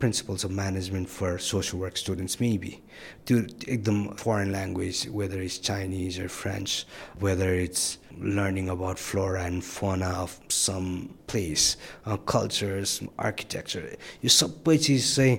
principles 0.00 0.44
of 0.44 0.50
management 0.50 1.08
for 1.08 1.38
social 1.38 1.78
work 1.78 1.96
students 1.96 2.40
maybe 2.40 2.82
to 3.26 3.42
them 3.42 4.16
foreign 4.16 4.50
language 4.50 5.04
whether 5.04 5.40
it's 5.40 5.58
chinese 5.58 6.18
or 6.18 6.28
french 6.28 6.86
whether 7.20 7.54
it's 7.54 7.98
learning 8.18 8.68
about 8.70 8.98
flora 8.98 9.44
and 9.44 9.62
fauna 9.62 10.08
of 10.08 10.40
some 10.48 11.14
place 11.26 11.76
uh, 12.06 12.16
cultures 12.16 13.02
architecture 13.18 13.84
यो 14.24 14.30
सबै 14.40 14.76
चिज 14.86 15.02
चाहिँ 15.16 15.36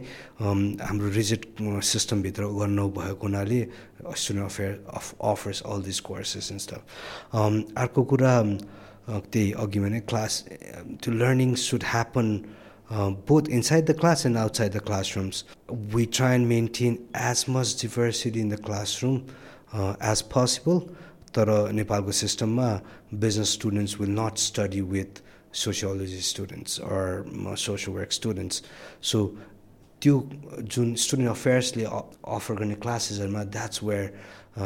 हाम्रो 0.88 1.10
rigid 1.18 1.42
सिस्टमभित्र 1.94 2.44
गर्नु 2.62 2.88
भएको 2.98 3.28
हुनाले 3.28 3.60
student 4.22 4.46
affair 4.46 4.72
of 4.94 5.14
offers 5.32 5.62
all 5.74 5.82
this 5.90 6.00
courses 6.08 6.52
and 6.52 6.62
stuff 6.62 6.82
अर्को 7.84 8.04
कुरा 8.14 8.34
त्यही 9.10 9.52
अघि 9.66 9.80
भने 9.80 10.00
क्लास 10.10 10.44
त्यो 11.02 11.14
learning 11.22 11.54
should 11.68 11.84
happen 11.94 12.28
uh, 12.90 13.10
both 13.10 13.48
inside 13.48 13.86
the 13.88 13.94
class 13.94 14.26
and 14.26 14.38
outside 14.38 14.74
the 14.74 14.80
classrooms. 14.80 15.46
We 15.92 16.06
try 16.06 16.34
and 16.34 16.48
maintain 16.48 17.08
as 17.14 17.48
much 17.48 17.76
diversity 17.76 18.42
in 18.42 18.50
the 18.50 18.58
classroom 18.58 19.26
uh, 19.74 19.96
as 20.00 20.22
possible. 20.22 20.90
तर 21.34 21.72
नेपालको 21.72 22.12
सिस्टममा 22.12 22.82
business 23.20 23.50
students 23.50 23.98
will 23.98 24.10
not 24.10 24.38
study 24.38 24.82
with 24.82 25.22
sociology 25.52 26.20
students 26.20 26.80
or 26.80 27.26
social 27.56 27.94
work 27.94 28.12
students. 28.12 28.62
So 29.00 29.38
त्यो 30.02 30.16
जुन 30.76 30.94
student 31.06 31.30
अफेयर्सले 31.32 31.84
offer 31.84 32.56
गर्ने 32.62 32.76
क्लासेसहरूमा 32.86 33.44
that's 33.56 33.84
where 33.84 34.14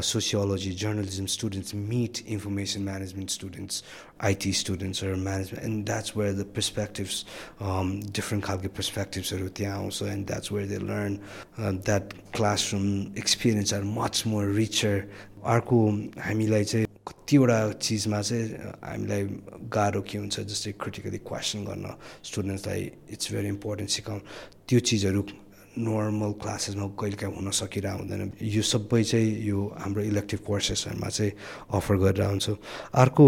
sociology, 0.02 0.74
journalism 0.74 1.28
students 1.28 1.74
meet 1.74 2.22
information 2.26 2.84
management 2.84 3.30
students, 3.30 3.84
IT 4.24 4.54
students, 4.54 5.04
or 5.04 5.16
management, 5.16 5.64
and 5.64 5.86
that's 5.86 6.16
where 6.16 6.34
the 6.34 6.46
perspectives, 6.46 7.26
um, 7.60 8.00
different 8.12 8.44
खालको 8.44 8.74
perspectivesहरू 8.74 9.50
त्यहाँ 9.50 9.78
आउँछ 9.78 10.02
and 10.12 10.28
that's 10.28 10.52
where 10.52 10.66
they 10.66 10.80
learn 10.80 11.22
uh, 11.58 11.72
that 11.86 12.14
classroom 12.34 13.12
experience 13.16 13.72
are 13.74 13.84
much 13.84 14.26
more 14.26 14.48
richer. 14.48 15.08
अर्को 15.46 15.78
हामीलाई 16.18 16.64
चाहिँ 16.64 16.86
कतिवटा 17.31 17.79
चिजमा 17.79 18.21
चाहिँ 18.27 18.75
हामीलाई 18.83 19.23
गाह्रो 19.71 20.01
के 20.03 20.19
हुन्छ 20.19 20.41
जस्तै 20.51 20.73
क्रिटिकली 20.83 21.19
क्वेसन 21.23 21.63
गर्न 21.63 21.87
स्टुडेन्ट्सलाई 22.27 22.83
इट्स 23.15 23.33
भेरी 23.33 23.49
इम्पोर्टेन्ट 23.55 23.91
सिकाउनु। 23.91 24.23
त्यो 24.67 24.79
चिजहरू 24.91 25.23
नर्मल 25.79 26.33
क्लासेसमा 26.43 26.87
कहिलेकाहीँ 26.99 27.35
हुन 27.35 27.51
सकिरहेको 27.55 28.03
हुँदैन। 28.03 28.33
यो 28.43 28.63
सबै 28.67 29.03
चाहिँ 29.07 29.31
यो 29.47 29.59
हाम्रो 29.79 30.03
इलेक्टिभ 30.11 30.41
कोर्सेसहरूमा 30.43 31.09
चाहिँ 31.09 31.33
अफर 31.71 31.97
गरेर 32.03 32.27
हुन्छौँ 32.27 32.57
अर्को 32.99 33.25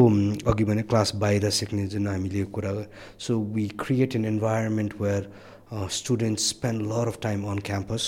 अघि 0.50 0.64
भने 0.66 0.82
क्लास 0.90 1.14
बाहिर 1.22 1.50
सिक्ने 1.62 1.86
जुन 1.94 2.06
हामीले 2.08 2.44
कुरा 2.50 2.74
so 3.22 3.38
we 3.54 3.68
create 3.86 4.16
an 4.18 4.24
environment 4.34 5.00
where 5.00 5.32
students 6.02 6.48
spend 6.48 6.82
lot 6.90 7.06
of 7.14 7.22
time 7.22 7.44
on 7.54 7.58
campus 7.70 8.04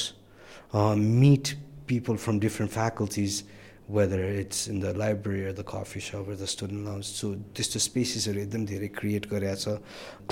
meet 1.23 1.55
people 1.89 2.17
from 2.25 2.39
different 2.41 2.73
faculties 2.73 3.43
whether 3.87 4.25
it's 4.25 4.67
in 4.67 4.81
the 4.81 4.95
library 4.95 5.45
or 5.47 5.53
the 5.53 5.65
coffee 5.65 6.01
shop 6.01 6.29
or 6.29 6.37
the 6.37 6.47
student 6.47 6.85
lounge. 6.87 7.07
So 7.07 7.35
त्यस्तो 7.55 7.81
स्पेसेसहरू 7.81 8.41
एकदम 8.41 8.67
धेरै 8.67 8.89
create 9.01 9.29
गरेको 9.31 9.57
छ 9.57 9.79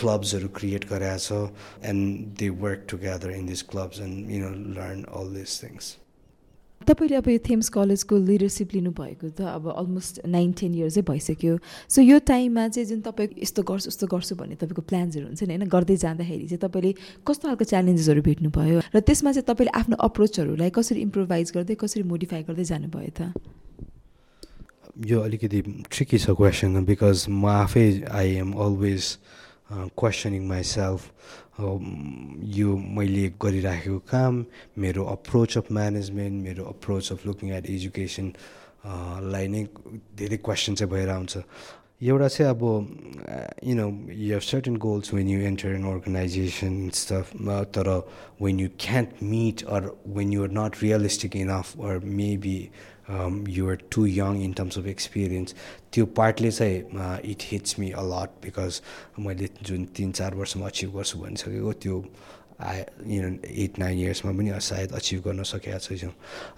क्लब्सहरू 0.00 0.48
create 0.60 0.88
गरेको 0.92 1.18
छ 1.18 1.88
and 1.90 2.36
they 2.38 2.48
work 2.64 2.86
together 2.90 3.30
in 3.38 3.46
this 3.46 3.62
clubs 3.74 4.00
and 4.08 4.30
you 4.30 4.40
know 4.44 4.54
learn 4.78 5.04
all 5.20 5.34
this 5.34 5.62
things 5.64 5.96
तपाईँले 6.82 7.16
अब 7.16 7.28
यो 7.28 7.38
थेम्स 7.42 7.68
कलेजको 7.68 8.16
लिडरसिप 8.18 8.68
लिनुभएको 8.74 9.28
त 9.32 9.40
अब 9.42 9.64
अलमोस्ट 9.72 10.26
नाइन 10.26 10.52
टेन 10.52 10.74
इयर्सै 10.74 11.02
भइसक्यो। 11.02 11.58
सो 11.88 12.02
यो 12.02 12.18
टाइममा 12.18 12.68
चाहिँ 12.68 12.86
जुन 12.88 13.00
तपाईँ 13.06 13.40
यस्तो 13.42 13.62
गर्छु 13.62 13.88
यस्तो 13.88 14.06
गर्छु 14.06 14.34
भन्ने 14.36 14.56
तपाईँको 14.60 14.82
प्लान्सहरू 14.82 15.26
हुन्छ 15.26 15.42
नि 15.42 15.54
होइन 15.54 15.68
गर्दै 15.68 15.96
जाँदाखेरि 15.96 16.46
चाहिँ 16.48 16.62
तपाईँले 16.62 16.92
कस्तो 17.26 17.44
खालको 17.48 17.64
च्यालेन्जेसहरू 17.64 18.22
भेट्नुभयो? 18.22 18.78
र 18.94 18.98
त्यसमा 19.00 19.30
चाहिँ 19.32 19.46
तपाईँले 19.46 19.72
आफ्नो 19.72 19.96
अप्रोचहरूलाई 20.00 20.70
कसरी 20.70 21.00
इम्प्रोभाइज 21.08 21.46
गर्दै 21.56 21.74
कसरी 21.78 22.02
मोडिफाई 22.02 22.42
गर्दै 22.48 22.64
जानुभयो 22.64 23.12
त? 23.16 23.20
यो 24.92 25.20
अलिकति 25.20 25.60
ट्रिकी 25.88 26.18
छ 26.18 26.36
क्वेसन 26.36 26.84
बिकज 26.84 27.26
म 27.28 27.48
आफै 27.48 27.86
I 28.12 28.28
am 28.44 28.52
always 28.52 29.04
questioning 29.72 30.42
myself 30.48 31.00
यो 32.58 32.76
मैले 32.96 33.26
गरिराखेको 33.42 33.98
काम 34.10 34.44
मेरो 34.84 35.04
अप्रोच 35.16 35.58
अफ 35.58 35.72
म्यानेजमेन्ट 35.72 36.42
मेरो 36.44 36.64
approach 36.74 37.12
of 37.12 37.26
looking 37.26 37.50
at 37.58 37.70
education 37.70 38.32
लाई 39.32 39.48
नै 39.48 39.62
धेरै 40.18 40.36
क्वेसन 40.36 40.74
चाहिँ 40.74 40.92
भएर 40.92 41.08
आउँछ. 41.08 41.36
एउटा 42.02 42.28
चाहिँ 42.28 42.50
अब 42.50 42.62
you 43.64 43.74
know 43.76 43.86
you 44.10 44.32
have 44.34 44.40
certain 44.42 44.76
goals 44.84 45.12
when 45.14 45.28
you 45.28 45.40
enter 45.48 45.74
an 45.74 45.84
organisation 45.90 46.88
stuff 47.00 47.30
तर 47.74 47.88
when 48.42 48.60
you 48.60 48.68
can't 48.86 49.22
meet 49.22 49.62
or 49.76 49.90
when 50.16 50.32
you 50.32 50.42
are 50.42 50.50
not 50.58 50.82
realistic 50.82 51.36
enough 51.36 51.78
or 51.80 51.98
maybe 52.20 52.58
you 53.48 53.68
are 53.70 53.78
too 53.90 54.06
young 54.06 54.42
in 54.42 54.52
terms 54.52 54.78
of 54.78 54.86
experience 54.88 55.54
त्यो 55.92 56.04
पार्टले 56.18 56.50
चाहिँ 56.50 56.78
it 57.30 57.42
hits 57.50 57.78
me 57.78 57.90
a lot 58.02 58.36
because 58.44 58.80
मैले 59.20 59.48
जुन 59.62 59.84
तिन 59.96 60.12
चार 60.12 60.34
वर्षमा 60.34 60.66
achieve 60.66 60.96
गर्छु 60.96 61.18
भनिसकेको 61.18 61.72
त्यो 61.82 62.04
आई 62.60 62.82
यु 63.08 63.30
एट 63.64 63.78
नाइन 63.78 63.98
इयर्समा 63.98 64.32
पनि 64.32 64.60
सायद 64.60 64.92
अचिभ 64.94 65.22
गर्न 65.24 65.42
सकेका 65.44 65.78
छैछौँ 65.80 66.12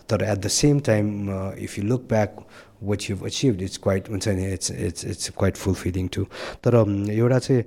तर 0.09 0.25
at 0.25 0.39
the 0.39 0.49
same 0.57 0.81
time 0.89 1.31
if 1.59 1.79
you 1.79 1.85
look 1.85 2.07
back 2.09 2.37
what 2.83 3.11
you've 3.11 3.25
achieved 3.27 3.63
it's 3.63 3.79
quite 3.85 4.11
हुन्छ 4.11 4.29
नि 4.29 4.53
it's 4.53 4.71
it's 4.71 5.05
it's 5.07 5.31
quite 5.39 5.57
fulfilling 5.57 6.09
to 6.17 6.25
तर 6.65 6.77
एउटा 7.13 7.39
चाहिँ 7.39 7.65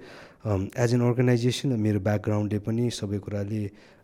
एज 0.77 0.93
एन 0.93 1.01
अर्गनाइजेसन 1.01 1.79
मेरो 1.79 1.99
ब्याकग्राउन्डले 2.01 2.59
पनि 2.67 2.89
सबै 2.93 3.19
कुराले 3.19 3.63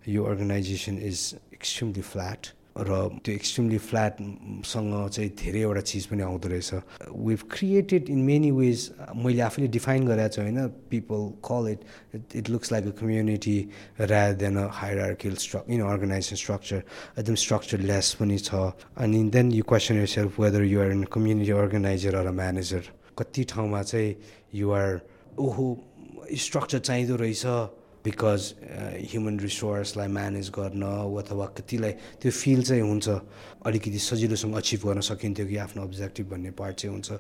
यो 0.10 0.24
अर्गनाइजेसन 0.26 0.98
इज 1.04 1.20
एक्सट्रिमली 1.54 2.02
फ्ल्याट 2.02 2.48
र 2.74 3.22
त्यो 3.22 3.34
एक्सट्रिमली 3.36 3.78
फ्ल्याटसँग 3.78 4.94
चाहिँ 5.10 5.30
धेरैवटा 5.30 5.82
चिज 5.82 6.06
पनि 6.10 6.22
आउँदो 6.24 6.48
रहेछ। 6.50 6.74
We've 7.14 7.42
created 7.52 8.10
in 8.10 8.20
many 8.26 8.52
ways 8.52 8.80
मैले 9.14 9.42
आफैले 9.46 9.68
डिफाइन 9.78 10.08
गरेको 10.08 10.30
छु 10.34 10.42
होइन 10.42 10.68
people 10.90 11.22
call 11.46 11.70
it 11.72 12.36
it 12.36 12.50
looks 12.50 12.72
like 12.72 12.86
a 12.88 12.92
community 12.98 13.58
rather 14.02 14.36
than 14.42 14.58
a 14.58 14.68
higher 14.74 15.18
struck 15.38 15.66
in 15.70 15.82
organisation 15.82 16.36
structure 16.36 16.84
एकदम 17.20 17.36
स्ट्रक्चर 17.46 17.80
लेस 17.94 18.14
पनि 18.20 18.38
छ। 18.40 18.74
अनि 18.98 19.24
then 19.30 19.52
you 19.52 19.64
question 19.70 19.96
yourself 20.18 20.40
whether 20.40 20.64
you're 20.64 20.92
in 20.92 21.04
community 21.14 21.52
organiser 21.52 22.16
or 22.16 22.28
a 22.28 22.36
manager 22.42 22.90
कति 23.20 23.44
ठाउँमा 23.54 23.82
चाहिँ 23.84 24.16
युआर 24.56 25.00
ओहो 25.38 25.66
structure 26.34 26.80
चाहिँदो 26.80 27.16
रहेछ। 27.22 27.46
बिकज 28.04 28.42
ह्युमन 29.12 29.40
रिसोर्सलाई 29.40 30.08
म्यानेज 30.08 30.50
गर्न 30.58 30.84
अथवा 31.20 31.46
कतिलाई 31.58 31.92
त्यो 32.20 32.32
फिल 32.32 32.64
चाहिँ 32.64 32.84
हुन्छ। 32.84 33.08
अलिकति 33.66 34.00
सजिलोसँग 34.00 34.56
अचिभ 34.56 34.80
गर्न 34.88 35.02
सकिन्थ्यो 35.08 35.46
कि 35.48 35.58
आफ्नो 35.66 35.84
अब्जेक्टिभ 35.84 36.26
भन्ने 36.32 36.52
पार्ट 36.52 36.76
चाहिँ 36.84 36.94
हुन्छ। 36.96 37.12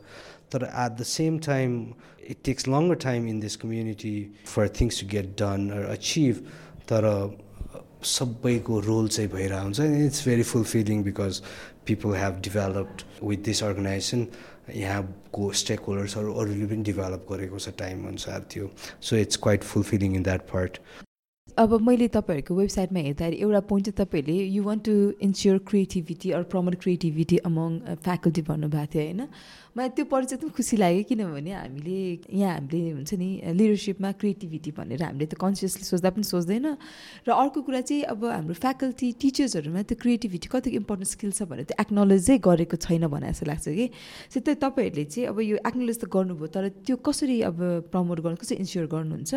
तर 0.51 0.63
at 0.63 0.91
the 0.99 1.03
same 1.07 1.37
time 1.39 1.71
it 2.29 2.37
takes 2.45 2.67
longer 2.67 2.95
time 3.07 3.27
in 3.27 3.39
this 3.39 3.55
community 3.63 4.15
for 4.45 4.67
things 4.79 4.99
to 4.99 5.07
get 5.07 5.27
done 5.39 5.69
achieve 5.95 6.35
तर 6.91 7.03
सबैको 8.03 8.79
रोल 8.79 9.07
चाहिँ 9.07 9.29
भइरहेको 9.31 9.63
हुन्छ। 9.63 9.79
It's 9.79 10.27
very 10.27 10.43
fulfilling 10.43 11.03
because 11.03 11.41
people 11.87 12.15
have 12.15 12.41
developed 12.43 13.01
with 13.23 13.43
this 13.45 13.63
organisation 13.63 14.27
यहाँको 14.75 15.51
स्टेक 15.61 15.79
होल्डर्सहरू 15.87 16.33
अरूले 16.33 16.65
पनि 16.65 16.83
डेभलप 16.83 17.25
गरेको 17.31 17.59
छ 17.59 17.73
टाइम 17.79 18.07
अनुसार 18.07 18.45
थियो 18.55 18.69
so 19.01 19.15
it's 19.17 19.37
quite 19.43 19.63
fulfilling 19.63 20.15
in 20.15 20.23
that 20.23 20.41
part 20.53 20.77
अब 21.57 21.73
मैले 21.81 22.07
तपाईँहरूको 22.07 22.55
वेबसाइटमा 22.55 22.99
हेर्दाखेरि 22.99 23.37
एउटा 23.37 23.59
पोइन्ट 23.69 23.85
चाहिँ 23.85 24.05
तपाईँहरूले 24.05 24.43
you 24.43 24.63
want 24.63 24.83
to 24.85 24.93
ensure 25.21 25.57
creativity 25.69 26.31
or 26.31 26.43
promote 26.53 26.75
creativity 26.81 27.37
among 27.49 27.79
faculty 28.05 28.41
भन्नुभएको 28.41 28.93
थियो 28.93 29.03
होइन? 29.03 29.27
मलाई 29.73 29.89
त्यो 29.89 30.05
चाहिँ 30.05 30.37
एकदम 30.37 30.49
खुसी 30.53 30.77
लाग्यो 30.77 31.03
किनभने 31.09 31.51
हामीले 31.51 31.97
यहाँ 32.29 32.53
हामीले 32.61 32.91
हुन्छ 32.93 33.13
नि 33.17 33.29
लिडरसिपमा 33.57 34.09
क्रिएटिभिटी 34.21 34.71
भनेर 34.77 35.01
हामीले 35.01 35.25
त 35.25 35.33
कन्सियसली 35.33 35.85
सोच्दा 35.89 36.09
पनि 36.13 36.25
सोच्दैन। 36.29 36.77
र 37.25 37.29
अर्को 37.33 37.59
कुरा 37.65 37.81
चाहिँ 37.81 38.05
अब 38.05 38.21
हाम्रो 38.21 38.53
फ्याकल्टी 38.53 39.07
टिचर्सहरूमा 39.17 39.81
त्यो 39.89 39.97
क्रिएटिभिटी 39.97 40.47
कतिको 40.53 40.77
इम्पोर्टेन्ट 40.77 41.09
स्किल 41.09 41.31
छ 41.33 41.49
भनेर 41.49 41.65
त्यो 41.73 41.81
एक्नोलेजै 41.81 42.37
गरेको 42.37 42.77
छैन 42.85 43.09
भने 43.09 43.33
जस्तो 43.33 43.45
लाग्छ 43.49 43.65
कि। 43.73 43.85
सो 44.29 44.37
त्यो 44.45 44.53
तपाईँहरूले 44.61 45.05
चाहिँ 45.09 45.25
अब 45.33 45.41
यो 45.41 45.57
एक्नोलेज 45.65 45.97
त 45.97 46.05
गर्नुभयो 46.05 46.47
तर 46.53 46.69
त्यो 46.85 46.95
कसरी 47.01 47.41
अब 47.49 47.57
प्रमोट 47.89 48.17
गर्नु 48.21 48.37
कसरी 48.45 48.61
इन्स्योर 48.61 48.85
गर्नुहुन्छ? 48.93 49.31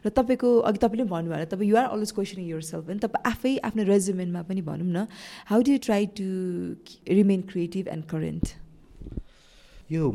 र 0.00 0.08
तपाईँको 0.08 0.48
अघि 0.72 0.78
तपाईँले 0.80 1.04
भन्नुभयो 1.04 1.52
तपाईँ 1.52 1.68
you're 1.68 1.84
always 1.92 2.10
questioning 2.16 2.48
your 2.48 2.64
self 2.64 2.88
भने 2.88 3.00
तपाईँ 3.04 3.28
आफै 3.28 3.52
आफ्नो 3.68 3.82
रेजुमेन्टमा 3.92 4.42
पनि 4.48 4.62
भनौँ 4.64 4.88
न 4.88 5.04
how 5.52 5.60
do 5.68 5.76
try 5.84 6.02
to 6.16 6.24
remain 7.12 7.40
creative 7.52 7.92
and 7.92 8.04
current 8.08 8.61
यो 9.92 10.10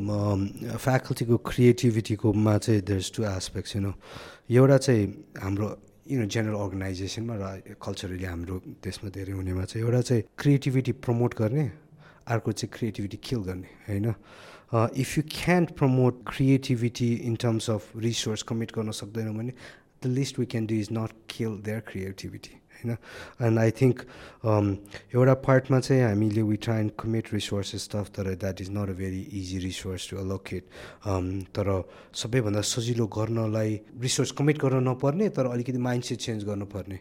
फ्याकल्टीको 0.81 1.37
क्रिएटिभिटीकोमा 1.49 2.57
चाहिँ 2.57 2.81
there's 2.81 3.11
two 3.15 3.23
aspects 3.29 3.75
you 3.75 3.81
know 3.81 3.93
एउटा 4.49 4.77
चाहिँ 4.77 5.05
हाम्रो 5.37 5.67
यु 6.11 6.19
नो 6.19 6.25
जेनरल 6.33 6.55
अर्गनाइजेसनमा 6.65 7.35
र 7.37 7.77
कल्चरली 7.77 8.23
हाम्रो 8.25 8.55
देशमा 8.81 9.09
धेरै 9.13 9.33
हुनेमा 9.37 9.63
चाहिँ 9.69 9.85
एउटा 9.85 10.01
चाहिँ 10.01 10.23
क्रिएटिभिटी 10.41 10.91
प्रमोट 11.05 11.37
गर्ने 11.37 11.65
अर्को 12.25 12.51
चाहिँ 12.51 12.71
क्रिएटिभिटी 12.73 13.17
किल 13.23 13.39
गर्ने 13.49 13.69
होइन? 13.87 14.07
If 14.97 15.17
you 15.17 15.23
can't 15.31 15.71
promote 15.77 16.23
creativity 16.27 17.13
in 17.29 17.35
terms 17.43 17.69
of 17.69 17.91
resource 17.97 18.43
commit 18.49 18.71
गर्न 18.75 18.91
सक्दैनौँ 18.97 19.35
भने 19.35 19.53
the 20.03 20.07
least 20.17 20.39
we 20.39 20.45
can 20.45 20.65
do 20.67 20.75
is 20.75 20.89
not 20.91 21.11
kill 21.29 21.61
their 21.65 21.79
creativity 21.91 22.53
होइन? 22.77 22.97
एन्ड 23.41 23.59
आई 23.59 23.71
थिङ्क 23.79 23.97
एउटा 25.15 25.33
पार्टमा 25.47 25.79
चाहिँ 25.79 26.03
हामीले 26.03 26.41
we 26.41 26.55
try 26.65 26.79
and 26.79 26.91
commit 26.99 27.33
resources 27.33 27.83
stuff 27.83 28.11
तर 28.15 28.33
that 28.35 28.61
is 28.61 28.69
not 28.77 28.89
a 28.89 28.93
very 29.01 29.21
easy 29.39 29.57
resource 29.65 30.09
to 30.09 30.17
allocate 30.17 30.63
तर 31.57 31.67
सबैभन्दा 32.21 32.61
सजिलो 32.73 33.07
गर्नलाई 33.17 33.79
रिसोर्स 34.01 34.31
कमिट 34.37 34.57
गर्न 34.63 34.87
नपर्ने 34.89 35.29
तर 35.35 35.45
अलिकति 35.51 35.77
माइन्डसेट 35.89 36.19
चेन्ज 36.19 36.43
गर्नुपर्ने. 36.43 36.99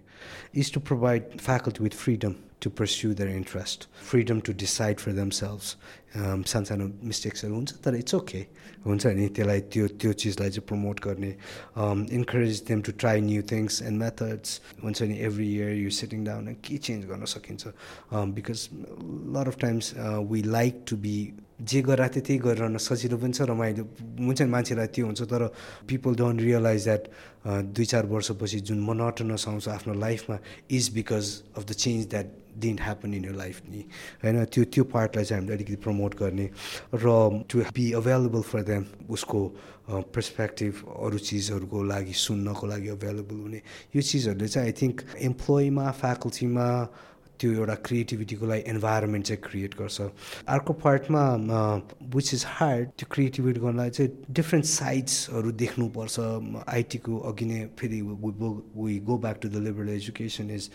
Is 0.57 0.73
to 0.75 0.81
provide 0.81 1.23
faculty 1.39 1.85
with 1.85 1.97
freedom 2.05 2.35
to 2.63 2.71
pursue 2.71 3.13
their 3.15 3.31
interest 3.31 3.89
freedom 4.03 4.41
to 4.41 4.53
decide 4.57 5.01
for 5.01 5.13
themselves 5.39 5.77
सानो 6.17 6.65
सानो 6.65 6.91
मिस्टेक्सहरू 7.05 7.55
हुन्छ 7.55 7.73
तर 7.85 7.95
इट्स 7.97 8.15
ओके 8.15 8.41
हुन्छ 8.87 9.07
नि 9.07 9.29
त्यसलाई 9.29 9.61
त्यो 9.73 9.87
त्यो 10.01 10.13
चिजलाई 10.15 10.51
चाहिँ 10.51 10.67
प्रमोट 10.69 11.01
गर्ने 11.05 11.31
encourage 12.19 12.63
them 12.69 12.83
to 12.83 12.93
try 12.99 13.21
new 13.23 13.43
things 13.53 13.83
and 13.83 14.03
methods 14.03 14.61
हुन्छ 14.83 15.03
नि 15.03 15.19
every 15.29 15.49
year 15.55 15.73
you 15.75 15.91
sitting 15.99 16.25
down 16.25 16.53
के 16.65 16.77
चेन्ज 16.79 17.05
गर्न 17.07 17.25
सकिन्छ 17.35 17.73
because 18.37 18.69
lot 19.37 19.49
of 19.49 19.59
times 19.61 19.95
we 20.31 20.43
like 20.49 20.85
to 20.89 20.97
be 20.99 21.17
जे 21.61 21.81
गराएको 21.83 22.13
थियो 22.15 22.25
त्यही 22.27 22.39
गरिरहन 22.39 22.77
सजिलो 22.77 23.17
पनि 23.17 23.33
छ 23.33 23.49
रमाइलो 23.49 23.85
हुन्छ 24.21 24.41
नि 24.43 24.51
मान्छेलाई 24.53 24.87
त्यो 24.93 25.05
हुन्छ 25.07 25.23
तर 25.25 25.43
पिपल 25.89 26.15
डोन्ट 26.15 26.41
रियलाइज 26.41 26.85
द्याट 26.85 27.03
दुई 27.73 27.85
चार 27.85 28.07
वर्षपछि 28.07 28.61
जुन 28.61 28.81
मोनोटनस 28.85 29.49
आउँछ 29.49 29.69
आफ्नो 29.69 29.95
लाइफमा 29.95 30.39
is 30.71 30.89
because 30.95 31.27
of 31.57 31.65
the 31.65 31.73
change 31.73 32.09
that 32.11 32.27
didn't 32.61 32.81
happen 32.81 33.15
in 33.15 33.25
your 33.25 33.35
life 33.37 33.61
नि। 33.71 33.81
होइन 34.25 34.45
त्यो 34.45 34.65
त्यो 34.65 34.85
पार्टलाई 34.85 35.25
चाहिँ 35.25 35.41
हामीले 35.41 35.57
अलिकति 35.57 35.77
प्रमोट 35.85 36.15
गर्ने 36.21 36.47
र 36.95 37.07
to 37.49 37.65
be 37.73 37.91
available 37.93 38.41
for 38.43 38.63
them 38.63 38.85
उसको 39.11 39.41
पर्सपेक्टिभ 39.89 40.73
अरू 41.07 41.19
चिजहरूको 41.19 41.83
लागि 41.83 42.13
सुन्नको 42.13 42.67
लागि 42.67 42.89
अभाइलेबल 42.89 43.37
हुने। 43.37 43.61
यो 43.97 44.03
चिजहरूले 44.03 44.49
चाहिँ 44.49 44.69
आई 44.69 44.73
थिङ्क 44.83 44.97
इम्प्लोइमा 45.29 45.91
फ्याकल्टीमा 46.01 46.67
त्यो 47.41 47.53
एउटा 47.53 47.75
क्रिएटिभिटीको 47.87 48.47
लागि 48.47 48.63
इन्भाइरोमेन्ट 48.71 49.27
चाहिँ 49.27 49.43
क्रिएट 49.45 49.75
गर्छ। 49.79 50.01
अर्को 50.49 50.73
पार्टमा 50.85 51.23
विच 52.15 52.35
इज 52.35 52.45
हार्ड 52.49 52.89
त्यो 52.99 53.07
क्रिएटिभिटी 53.15 53.61
गर्नलाई 53.61 53.91
चाहिँ 53.91 54.11
डिफ्रेन्ट 54.31 54.67
साइड्सहरू 54.67 55.51
देख्नुपर्छ। 55.65 56.17
आइटीको 56.69 57.19
अघि 57.31 57.47
नै 57.47 57.65
फेरि 57.79 58.01
we 58.03 58.99
go 59.01 59.19
back 59.19 59.39
to 59.43 59.49
the 59.49 59.65
liberal 59.67 59.89
education 59.97 60.51
is 60.51 60.71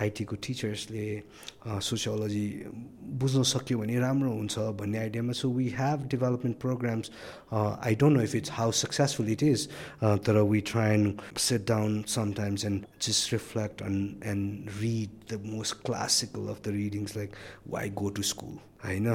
आइटीको 0.00 0.36
टिचर्सले 0.46 1.04
सोसियोलोजी 1.66 2.46
बुझ्न 3.20 3.42
सक्यो 3.42 3.78
भने 3.78 3.98
राम्रो 4.00 4.32
हुन्छ 4.32 4.58
भन्ने 4.80 4.98
आइडियामा 4.98 5.32
so 5.32 5.50
we 5.52 5.68
have 5.78 6.06
development 6.10 6.58
programmes 6.60 7.10
I 7.52 7.94
don't 8.02 8.16
know 8.16 8.22
if 8.22 8.34
it's 8.34 8.50
how 8.52 8.72
successful 8.82 9.30
it 9.30 9.42
is 9.42 9.68
तर 10.26 10.40
we 10.50 10.60
try 10.72 10.94
and 10.94 11.38
set 11.48 11.66
down 11.68 12.02
sometimes 12.14 12.64
and 12.64 12.84
just 13.08 13.32
reflect 13.32 13.82
and 13.82 14.24
and 14.34 14.70
read 14.80 15.34
the 15.34 15.42
most 15.46 15.82
classical 15.86 16.48
of 16.48 16.62
the 16.64 16.76
readings 16.76 17.16
like 17.16 17.34
why 17.68 17.90
go 18.02 18.10
to 18.10 18.22
school 18.22 18.58
होइन? 18.84 19.06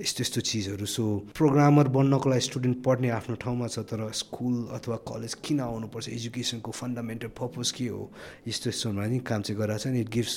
यस्तो 0.00 0.22
यस्तो 0.22 0.40
चिजहरू। 0.40 0.86
So 0.86 1.02
programmer 1.36 1.88
बन्नको 1.94 2.30
लागि 2.30 2.40
student 2.40 2.82
पढ्ने 2.84 3.08
आफ्नो 3.14 3.34
ठाउँमा 3.42 3.66
छ 3.68 3.78
तर 3.90 4.10
स्कुल 4.20 4.56
अथवा 4.74 4.96
कलेज 5.08 5.34
किन 5.44 5.60
आउनुपर्छ? 5.60 6.08
एजुकेसनको 6.08 6.70
फन्डामेन्टल 6.70 7.28
पर्पज 7.38 7.70
के 7.70 7.86
हो? 7.88 8.10
यस्तो 8.48 8.70
यस्तोमा 8.70 9.06
नि 9.06 9.18
काम 9.30 9.42
चाहिँ 9.42 9.60
गराएको 9.60 9.82
छ 9.82 9.92
नि 9.92 10.00
इट 10.00 10.08
गिभ्स 10.10 10.34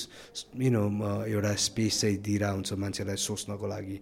यु 0.62 0.72
नो 0.72 0.84
एउटा 1.26 1.54
स्पेस 1.65 2.02
चाहिँ 2.02 2.17
दिइरहेको 2.28 2.56
हुन्छ 2.56 2.73
मान्छेलाई 2.84 3.15
सोच्नको 3.26 3.67
लागि। 3.67 3.97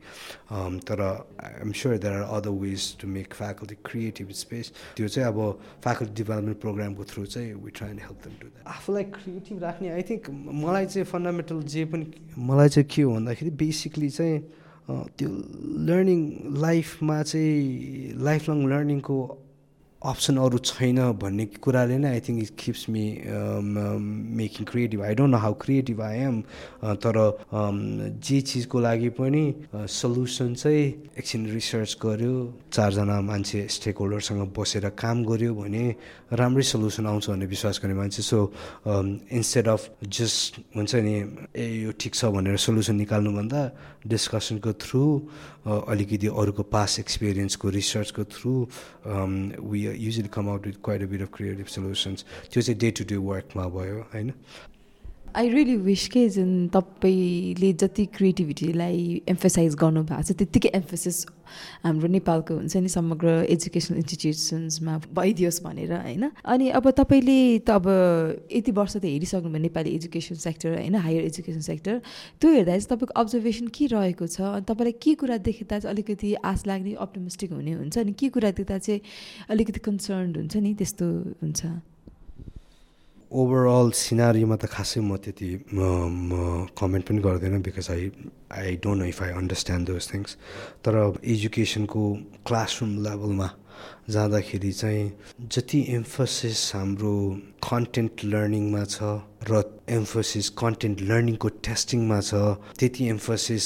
तर 0.88 1.02
I'm 1.02 1.71
sure 1.71 1.97
there 1.97 2.13
are 2.13 2.24
other 2.38 2.54
ways 2.62 2.82
to 3.02 3.08
make 3.08 3.34
faculty 3.34 3.76
creative 3.86 4.32
space 4.43 4.71
त्यो 4.97 5.08
चाहिँ 5.08 5.28
अब 5.28 5.39
फ्याकल्टी 5.84 6.13
डेभलपमेन्ट 6.13 6.60
प्रोग्रामको 6.62 7.04
थ्रु 7.12 7.26
चाहिँ 7.26 7.54
we 7.63 7.71
try 7.71 7.89
and 7.89 8.02
help 8.02 8.17
them 8.26 8.34
to 8.41 8.47
that 8.47 8.67
आफूलाई 8.76 9.04
क्रिएटिभ 9.17 9.63
राख्ने 9.63 9.89
आई 9.89 10.02
थिङ्क 10.10 10.30
मलाई 10.63 10.86
चाहिँ 10.86 11.06
फन्डामेन्टल 11.12 11.62
जे 11.76 11.86
पनि 11.93 12.12
मलाई 12.50 12.69
चाहिँ 12.69 12.88
के 12.95 13.02
हो 13.02 13.13
भन्दाखेरि 13.13 13.52
बेसिकली 13.62 14.10
चाहिँ 14.10 14.39
त्यो 15.17 15.30
लर्निङ 15.88 16.19
लाइफमा 16.62 17.21
चाहिँ 17.24 18.13
लाइफ 18.28 18.50
लङ 18.50 18.67
लर्निङको 18.69 19.17
अप्सन 20.02 20.38
अरू 20.38 20.58
छैन 20.58 20.98
भन्ने 21.22 21.46
कुराले 21.62 21.98
नै 22.02 22.10
I 22.10 22.20
think 22.26 22.38
it 22.42 22.52
keeps 22.58 22.90
me 22.90 23.06
making 24.34 24.66
creative 24.66 25.02
I 25.06 25.14
don't 25.14 25.32
know 25.32 25.38
how 25.38 25.54
creative 25.62 26.02
I 26.02 26.18
am 26.20 26.42
तर 26.98 27.18
um, 27.54 27.78
जे 28.18 28.40
चिजको 28.42 28.80
लागि 28.82 29.10
पनि 29.14 29.44
सल्युसन 29.70 30.54
चाहिँ 30.56 30.86
एकछिन 31.14 31.46
रिसर्च 31.54 31.98
गर्यो 32.02 32.34
चारजना 32.74 33.20
मान्छे 33.22 33.62
स्टेक 33.70 33.98
होल्डरसँग 34.02 34.42
बसेर 34.58 34.90
काम 34.98 35.24
गर्यो 35.24 35.54
भने 35.54 35.86
राम्रै 36.34 36.64
सल्युसन 36.64 37.06
आउँछ 37.06 37.30
भन्ने 37.30 37.46
विश्वास 37.46 37.80
गर्ने 37.84 37.96
मान्छे. 38.02 38.22
सो 38.24 38.38
इन्स्टेड 39.38 39.68
अफ 39.68 39.82
जस्ट 40.10 40.60
हुन्छ 40.76 40.96
नि 40.98 41.16
ए 41.54 41.66
यो 41.86 41.92
ठिक 42.02 42.14
छ 42.16 42.34
भनेर 42.34 42.58
सल्युसन 42.58 42.96
निकाल्नुभन्दा 43.06 43.62
डिस्कसनको 44.08 44.74
थ्रु 44.82 45.04
अलिकति 45.68 46.28
अरूको 46.34 46.64
पास 46.74 47.00
एक्सपिरियन्सको 47.00 47.70
रिसर्चको 47.70 48.24
through 48.34 48.54
we 49.70 49.90
usually 49.90 50.29
come 50.33 50.49
out 50.49 50.66
with 50.66 50.79
quite 50.85 51.03
a 51.03 51.07
bit 51.07 51.23
of 51.23 51.31
creative 51.35 51.66
solutions 51.75 52.25
त्यो 52.53 52.62
चाहिँ 52.62 52.79
डे 52.81 52.90
टु 52.90 53.05
डे 53.05 53.16
वर्कमा 53.25 53.69
भयो 53.69 54.01
होइन 54.12 54.33
I 55.36 55.50
really 55.50 55.76
wish 55.78 56.08
के 56.12 56.28
जुन 56.30 56.67
तपाईँले 56.67 57.72
जति 57.74 58.06
क्रिएटिभिटीलाई 58.15 59.22
एम्फसाइज 59.30 59.76
गर्नुभएको 59.80 60.24
छ 60.24 60.36
त्यत्तिकै 60.36 60.70
एम्फोसिस 60.76 61.17
हाम्रो 61.84 62.08
नेपालको 62.08 62.54
हुन्छ 62.56 62.76
नि 62.78 62.89
समग्र 62.91 63.28
एजुकेसनल 63.56 63.98
इन्स्टिट्युसन्समा 63.98 64.98
भइदियोस् 65.15 65.62
भनेर 65.63 65.94
होइन 65.94 66.32
अनि 66.46 66.70
अब 66.76 66.89
तपाईँले 67.00 67.38
त 67.63 67.70
अब 67.80 67.88
यति 68.52 68.72
वर्ष 68.72 68.98
त 68.98 69.04
हेरिसक्नुभयो 69.08 69.62
नेपाली 69.62 69.96
एजुकेसन 69.96 70.36
सेक्टर 70.36 70.76
होइन 70.76 70.96
हायर 70.96 71.24
एजुकेसन 71.32 71.62
सेक्टर 71.70 72.02
त्यो 72.41 72.52
हेर्दा 72.52 72.72
चाहिँ 72.72 72.91
तपाईँको 72.91 73.20
अब्जर्भेसन 73.22 73.67
के 73.72 73.86
रहेको 73.96 74.28
छ? 74.28 74.41
अनि 74.41 74.65
तपाईँलाई 74.67 74.96
के 75.00 75.15
कुरा 75.15 75.38
देख्दा 75.48 75.80
चाहिँ 75.80 75.96
अलिकति 75.96 76.34
आश 76.44 76.67
लाग्ने 76.67 76.94
अप्टोमिस्टिक 77.08 77.52
हुने 77.56 77.72
हुन्छ? 77.80 77.98
अनि 77.98 78.13
के 78.20 78.30
कुरा 78.36 78.52
देख्दा 78.60 78.78
चाहिँ 78.78 79.02
अलिकति 79.50 79.80
कन्सर्न 79.80 80.36
हुन्छ 80.36 80.56
नि 80.60 80.74
त्यस्तो 80.76 81.08
हुन्छ? 81.39 81.62
ओभरअल 83.32 83.91
सिनारीमा 83.96 84.56
त 84.62 84.67
खासै 84.67 85.00
म 85.02 85.15
त्यति 85.17 85.50
कमेन्ट 86.76 87.06
पनि 87.08 87.20
गर्दैन 87.26 87.62
because 87.63 87.88
I 87.91 88.12
I 88.52 88.76
don't 88.84 89.00
know 89.02 89.06
if 89.08 89.22
I 89.24 89.32
understand 89.39 89.88
those 89.88 90.08
things 90.13 90.36
तर 90.84 90.98
एजुकेसनको 91.34 92.02
क्लासरुम 92.48 92.91
लेभलमा 93.08 93.50
जाँदाखेरि 94.10 94.72
चाहिँ 94.74 95.06
जति 95.54 95.80
एम्फोसिस 95.96 96.60
हाम्रो 96.76 97.13
कन्टेन्ट 97.63 98.26
लर्निङमा 98.26 98.84
छ 98.96 99.15
र 99.49 99.62
एम्फोसिस 99.89 100.49
कन्टेन्ट 100.62 101.01
लर्निङको 101.10 101.49
टेस्टिङमा 101.65 102.19
छ। 102.21 102.34
त्यति 102.80 103.04
एम्फोसिस 103.10 103.63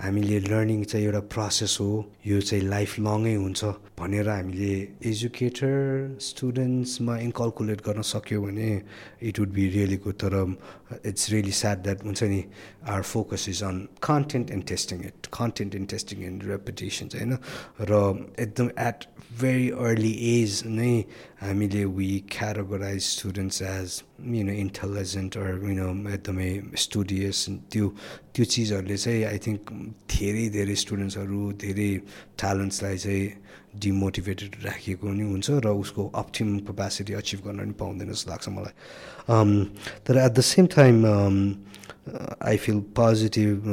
हामीले 0.00 0.38
लर्निङ 0.40 0.84
चाहिँ 0.84 1.06
एउटा 1.06 1.20
प्रोसेस 1.34 1.76
हो। 1.80 1.90
यो 2.26 2.40
चाहिँ 2.40 2.64
लाइफ 2.64 2.98
लङै 2.98 3.34
हुन्छ 3.34 3.64
भनेर 3.98 4.28
हामीले 4.28 4.74
एजुकेटर 5.10 5.74
स्टुडेन्ट्समा 6.20 7.18
इन्कल्कुलेट 7.26 7.80
गर्न 7.86 8.02
सक्यो 8.12 8.38
भने 8.42 8.70
it 9.28 9.40
would 9.40 9.50
be 9.58 9.64
really 9.76 9.96
good 10.04 10.14
तर 10.22 10.34
इट्स 11.10 11.30
रियली 11.30 11.52
स्याड 11.60 11.82
द्याट 11.82 12.04
हुन्छ 12.04 12.22
नि 12.22 12.40
our 12.86 13.02
focus 13.02 13.48
is 13.48 13.62
on 13.64 13.76
content 14.02 14.50
and 14.50 14.64
testing 14.68 15.04
it 15.10 15.26
content 15.32 15.74
and 15.74 15.88
testing 15.90 16.24
and 16.24 16.44
reputations 16.54 17.14
होइन? 17.14 17.36
र 17.82 17.92
एकदम 18.38 18.70
एट 18.78 19.04
भेरी 19.40 19.68
अर्ली 19.86 20.12
एज 20.32 20.62
नै 20.66 20.94
हामीले 21.42 21.84
we 21.96 22.10
categorise 22.30 23.02
students 23.04 23.62
as 23.62 24.02
you 24.34 24.44
know 24.44 24.52
intelligent 24.52 25.15
or 25.16 25.64
you 25.64 25.74
know 25.74 25.88
एकदमै 26.10 26.50
studious 26.76 27.46
त्यो 27.72 27.88
त्यो 28.34 28.44
चिजहरूले 28.44 28.96
चाहिँ 28.96 29.24
आई 29.24 29.38
थिङ्क 29.38 29.60
धेरै 30.10 30.48
धेरै 30.48 30.74
स्टुडेन्ट्सहरू 30.74 31.52
धेरै 31.52 31.90
ट्यालेन्ट्सलाई 32.38 32.96
चाहिँ 32.96 33.24
डिमोटिभेटेड 33.76 34.52
राखिएको 34.64 35.06
पनि 35.06 35.22
हुन्छ 35.22 35.50
र 35.50 35.68
उसको 35.68 36.02
अप्टिमम 36.14 36.58
क्यापेसिटी 36.58 37.12
अचिभ 37.12 37.40
गर्न 37.40 37.58
पनि 37.58 37.72
पाउँदैन 37.72 38.08
जस्तो 38.12 38.30
लाग्छ 38.30 38.48
मलाई। 38.48 38.74
Um, 39.28 39.66
तर 40.06 40.16
at 40.16 40.32
the 40.32 40.40
same 40.40 40.66
time 40.66 41.04
I 42.08 42.56
feel 42.56 42.78
positive 42.96 43.66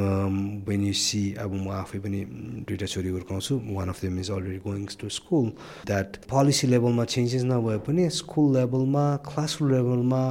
when 0.68 0.84
you 0.86 0.92
see 0.98 1.22
अब 1.38 1.52
म 1.54 1.70
आफै 1.72 1.98
पनि 2.04 2.20
दुइटा 2.68 2.86
छोरी 2.86 3.08
हुर्काउँछु 3.08 3.60
one 3.70 3.88
of 3.88 4.00
them 4.02 4.18
is 4.20 4.30
already 4.30 4.58
going 4.66 4.84
to 5.00 5.08
school 5.18 5.46
that 5.86 6.16
policy 6.30 6.66
लेभलमा 6.66 7.04
चेन्जेस 7.14 7.44
नभए 7.46 7.78
पनि 7.86 8.08
स्कुल 8.18 8.56
लेभलमा 8.56 9.04
क्लासरुम 9.28 9.70
लेभलमा 9.72 10.22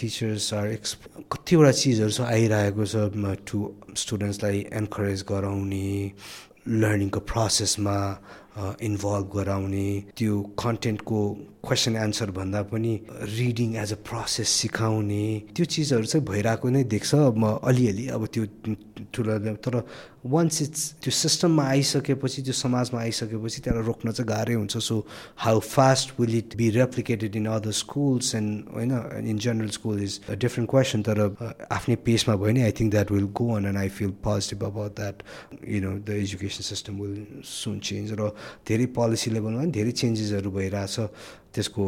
टिचर्स 0.00 0.52
आर 0.54 0.66
एक्स 0.68 0.96
कतिवटा 1.32 1.72
चिजहरू 1.82 2.10
छ 2.10 2.28
आइरहेको 2.28 2.84
छ 2.86 3.36
टु 3.46 3.58
स्टुडेन्ट्सलाई 4.02 4.64
एन्करेज 4.80 5.24
गराउने 5.28 5.88
लर्निङको 6.80 7.20
प्रोसेसमा 7.30 7.96
इन्भल्भ 8.56 9.30
गराउने 9.34 9.88
त्यो 10.16 10.40
कन्टेन्टको 10.58 11.20
क्वेसन 11.66 11.96
एन्सर 11.96 12.30
भन्दा 12.30 12.62
पनि 12.72 12.92
रिडिङ 13.38 13.74
एज 13.76 13.92
अ 13.92 13.96
प्रोसेस 14.08 14.48
सिकाउने 14.60 15.24
त्यो 15.54 15.64
चिजहरू 15.64 16.04
चाहिँ 16.04 16.26
भइरहेको 16.26 16.68
नै 16.68 16.84
देख्छ। 16.84 17.14
म 17.14 17.58
अलिअलि 17.62 18.06
अब 18.16 18.26
त्यो 18.32 18.44
ठुलो 19.12 19.54
तर 19.64 19.82
वान्स 20.26 20.62
इट्स 20.62 20.82
त्यो 21.02 21.10
सिस्टममा 21.10 21.64
आइसकेपछि 21.64 22.42
त्यो 22.42 22.52
समाजमा 22.52 23.00
आइसकेपछि 23.00 23.60
त्यसलाई 23.60 23.84
रोक्न 23.84 24.10
चाहिँ 24.12 24.28
गाह्रै 24.28 24.54
हुन्छ। 24.54 24.76
So 24.78 25.04
how 25.44 25.58
fast 25.60 26.20
will 26.20 26.34
it 26.38 26.56
be 26.56 26.70
replicated 26.70 27.36
in 27.36 27.46
other 27.56 27.72
schools 27.80 28.34
and 28.34 28.64
होइन 28.74 28.92
in 29.28 29.38
general 29.38 29.70
school 29.78 30.02
is 30.02 30.20
a 30.28 30.34
different 30.44 30.70
question 30.70 31.02
तर 31.08 31.20
आफ्नै 31.70 31.96
पेसमा 32.08 32.36
भयो 32.36 32.52
नि 32.52 32.62
I 32.62 32.72
think 32.80 32.90
that 32.92 33.12
will 33.12 33.28
go 33.40 33.48
on 33.56 33.66
and 33.66 33.78
I 33.78 33.88
feel 34.00 34.10
positive 34.24 34.64
about 34.64 34.96
that 34.96 35.22
you 35.68 35.80
know 35.80 35.96
the 36.08 36.20
education 36.24 36.62
system 36.64 37.00
will 37.00 37.42
soon 37.44 37.78
change 37.90 38.12
र 38.20 38.32
धेरै 38.68 38.86
policy 38.96 39.28
लेभलमा 39.30 39.60
पनि 39.60 39.72
धेरै 39.76 39.92
चेन्जेसहरू 40.00 40.50
भइरहेछ। 40.50 40.96
त्यसको 41.54 41.84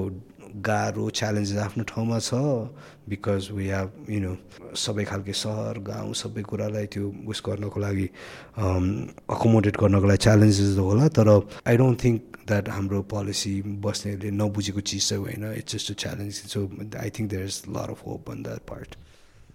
गाह्रो 0.68 1.04
च्यालेन्जेस 1.18 1.58
आफ्नो 1.58 1.84
ठाउँमा 1.88 2.18
छ 2.28 2.34
because 3.08 3.48
we 3.56 3.66
have 3.72 3.88
you 4.12 4.20
know 4.20 4.32
सबै 4.76 5.04
खालको 5.10 5.32
सहर 5.32 5.78
गाउँ 5.80 6.12
सबै 6.12 6.42
कुरालाई 6.44 6.86
त्यो 6.92 7.04
उस 7.32 7.40
गर्नको 7.46 7.78
लागि 7.80 8.06
अकोमोडेट 9.32 9.76
गर्नको 9.82 10.06
लागि 10.12 10.22
च्यालेन्जेस 10.26 10.76
होला 10.76 11.08
तर 11.16 11.28
आई 11.64 11.76
डोन्ट 11.80 11.96
थिङ्क 12.04 12.20
द्याट 12.48 12.68
हाम्रो 12.68 13.00
पोलिसी 13.08 13.54
बस्नेले 13.80 14.30
नबुझेको 14.30 14.80
चिज 14.80 15.08
चाहिँ 15.08 15.22
होइन। 15.24 15.44
It's 15.56 15.72
just 15.72 15.88
a 15.92 15.94
challenge 16.04 16.32
so 16.52 16.60
I 17.00 17.10
think 17.16 17.30
there 17.30 17.44
is 17.48 17.62
lot 17.72 17.90
of 17.96 18.06
hope 18.06 18.30
on 18.30 18.42
that 18.42 18.62
part 18.68 18.90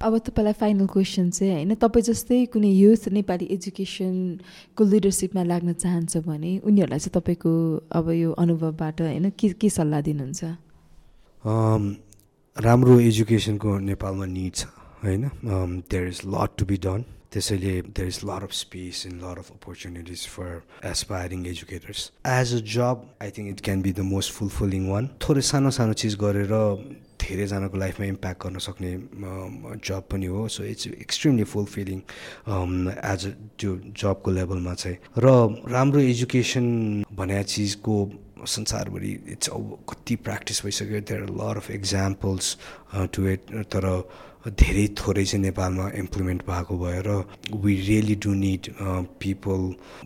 अब 0.02 0.18
तपाईँलाई 0.20 0.54
फाइनल 0.54 0.86
क्वेसन 0.88 1.30
चाहिँ 1.32 1.54
होइन 1.54 1.74
तपाईँ 1.76 2.04
जस्तै 2.06 2.46
कुनै 2.54 2.70
युथ 2.70 3.08
नेपाली 3.12 3.46
एजुकेसनको 3.52 4.84
लिडरसिपमा 4.86 5.44
लाग्न 5.44 5.74
चाहन्छ 5.74 6.18
भने 6.22 6.52
उनीहरूलाई 6.62 7.00
चाहिँ 7.00 7.14
तपाईँको 7.18 7.52
अब 7.92 8.10
यो 8.14 8.32
अनुभवबाट 8.38 9.02
होइन 9.02 9.30
के 9.34 9.50
के 9.58 9.70
सल्लाह 9.70 10.02
दिनुहुन्छ? 10.08 10.42
राम्रो 12.58 13.00
एजुकेसनको 13.02 13.78
नेपालमा 13.90 14.26
निड 14.28 14.54
छ 14.54 14.66
होइन? 15.02 15.24
There 15.90 16.08
is 16.08 16.22
lot 16.28 16.52
to 16.58 16.66
be 16.66 16.78
done 16.86 17.06
त्यसैले 17.34 17.74
there 17.90 18.08
is 18.08 18.20
lot 18.26 18.44
of 18.44 18.54
space 18.54 19.06
in 19.08 19.18
lot 19.18 19.38
of 19.40 19.52
opportunities 19.52 20.28
for 20.28 20.62
aspiring 20.86 21.46
educators 21.48 22.06
as 22.36 22.54
a 22.54 22.62
job 22.76 23.10
I 23.22 23.32
think 23.34 23.50
it 23.50 23.66
can 23.66 23.82
be 23.82 23.92
the 23.94 24.08
most 24.14 24.34
fulfilling 24.38 24.88
one 24.90 25.10
थोरै 25.22 25.42
सानो 25.50 25.72
सानो 25.80 25.94
चिज 26.04 26.16
गरेर 26.22 26.54
धेरैजनाको 27.22 27.78
लाइफमा 27.78 28.06
इम्प्याक्ट 28.06 28.44
गर्न 28.44 28.58
सक्ने 28.60 28.92
जब 29.88 30.04
पनि 30.12 30.26
हो। 30.26 30.48
So 30.48 30.64
it's 30.64 30.88
extremely 30.88 31.44
fulfilling 31.54 32.00
as 33.12 33.26
a 33.26 33.32
त्यो 33.60 33.72
जबको 34.02 34.32
लेभलमा 34.32 34.74
चाहिँ। 34.74 34.98
र 35.18 35.28
राम्रो 35.72 36.00
एजुकेसन 36.02 37.04
भने 37.14 37.44
चिजको 37.44 37.96
संसारभरि 38.48 39.12
इट्स 39.34 39.50
कति 39.90 40.16
प्र्याक्टिस 40.16 40.64
भइसक्यो। 40.66 41.00
There 41.02 41.24
lot 41.42 41.58
of 41.58 41.72
examples 41.72 42.58
to 43.14 43.28
it 43.28 43.52
तर 43.74 43.86
धेरै 44.48 44.88
थोरै 44.98 45.24
चाहिँ 45.26 45.42
नेपालमा 45.44 45.90
इम्प्लिमेन्ट 45.96 46.42
भएको 46.48 46.78
भएर 46.78 47.08
we 47.64 47.76
really 47.88 48.16
do 48.26 48.34
need 48.34 48.70
people 49.22 49.64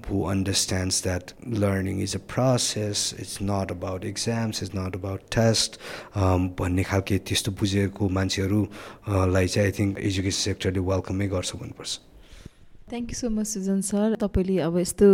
who 0.09 0.21
understands 0.31 1.01
that 1.03 1.33
learning 1.63 2.01
is 2.01 2.15
a 2.15 2.19
process 2.33 3.03
it's 3.19 3.37
not 3.43 3.71
about 3.71 4.05
exams 4.05 4.63
is 4.63 4.71
not 4.75 4.95
about 4.95 5.21
test 5.35 5.79
भन्ने 6.61 6.83
खालके 6.83 7.17
त्यस्तो 7.27 7.51
बुझेको 7.59 8.09
मान्छेहरूलाई 8.09 9.47
चाहिँ 9.47 9.67
आई 9.67 9.77
थिङ्क 9.79 9.99
एजुकेसन 10.11 10.41
सेक्टरले 10.41 10.87
वेलकमै 10.89 11.27
गर्छ 11.27 11.55
भन्नुपर्छ। 11.55 11.99
Thank 12.91 13.09
you 13.11 13.17
so 13.19 13.29
much 13.29 13.47
Sujan 13.47 13.81
sir 13.81 14.15
तपाईँले 14.21 14.57
अब 14.61 14.77
यस्तो 14.77 15.07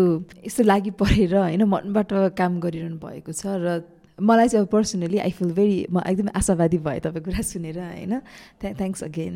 यस्तो 0.46 0.64
लागि 0.64 0.92
परेर 1.02 1.36
होइन 1.36 1.64
मनबाट 1.76 2.14
काम 2.38 2.60
गरिरहनु 2.60 2.98
भएको 3.06 3.32
छ 3.34 3.60
र 3.62 3.97
मलाई 4.18 4.48
चाहिँ 4.48 4.66
अब 4.66 4.72
पर्सनली 4.72 5.18
आई 5.20 5.32
फिल 5.32 5.52
भेरी 5.54 5.86
म 5.92 6.02
एकदमै 6.08 6.32
आशावादी 6.34 6.78
भएँ 6.78 7.00
तपाईँको 7.00 7.26
कुरा 7.30 7.42
सुनेर 7.44 7.80
होइन? 7.80 8.14
Thanks 8.62 9.04
again 9.04 9.36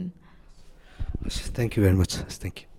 thank 1.55 1.77
you 1.77 1.83
very 1.83 1.97
much 1.97 2.13
thank 2.41 2.57
you 2.57 2.70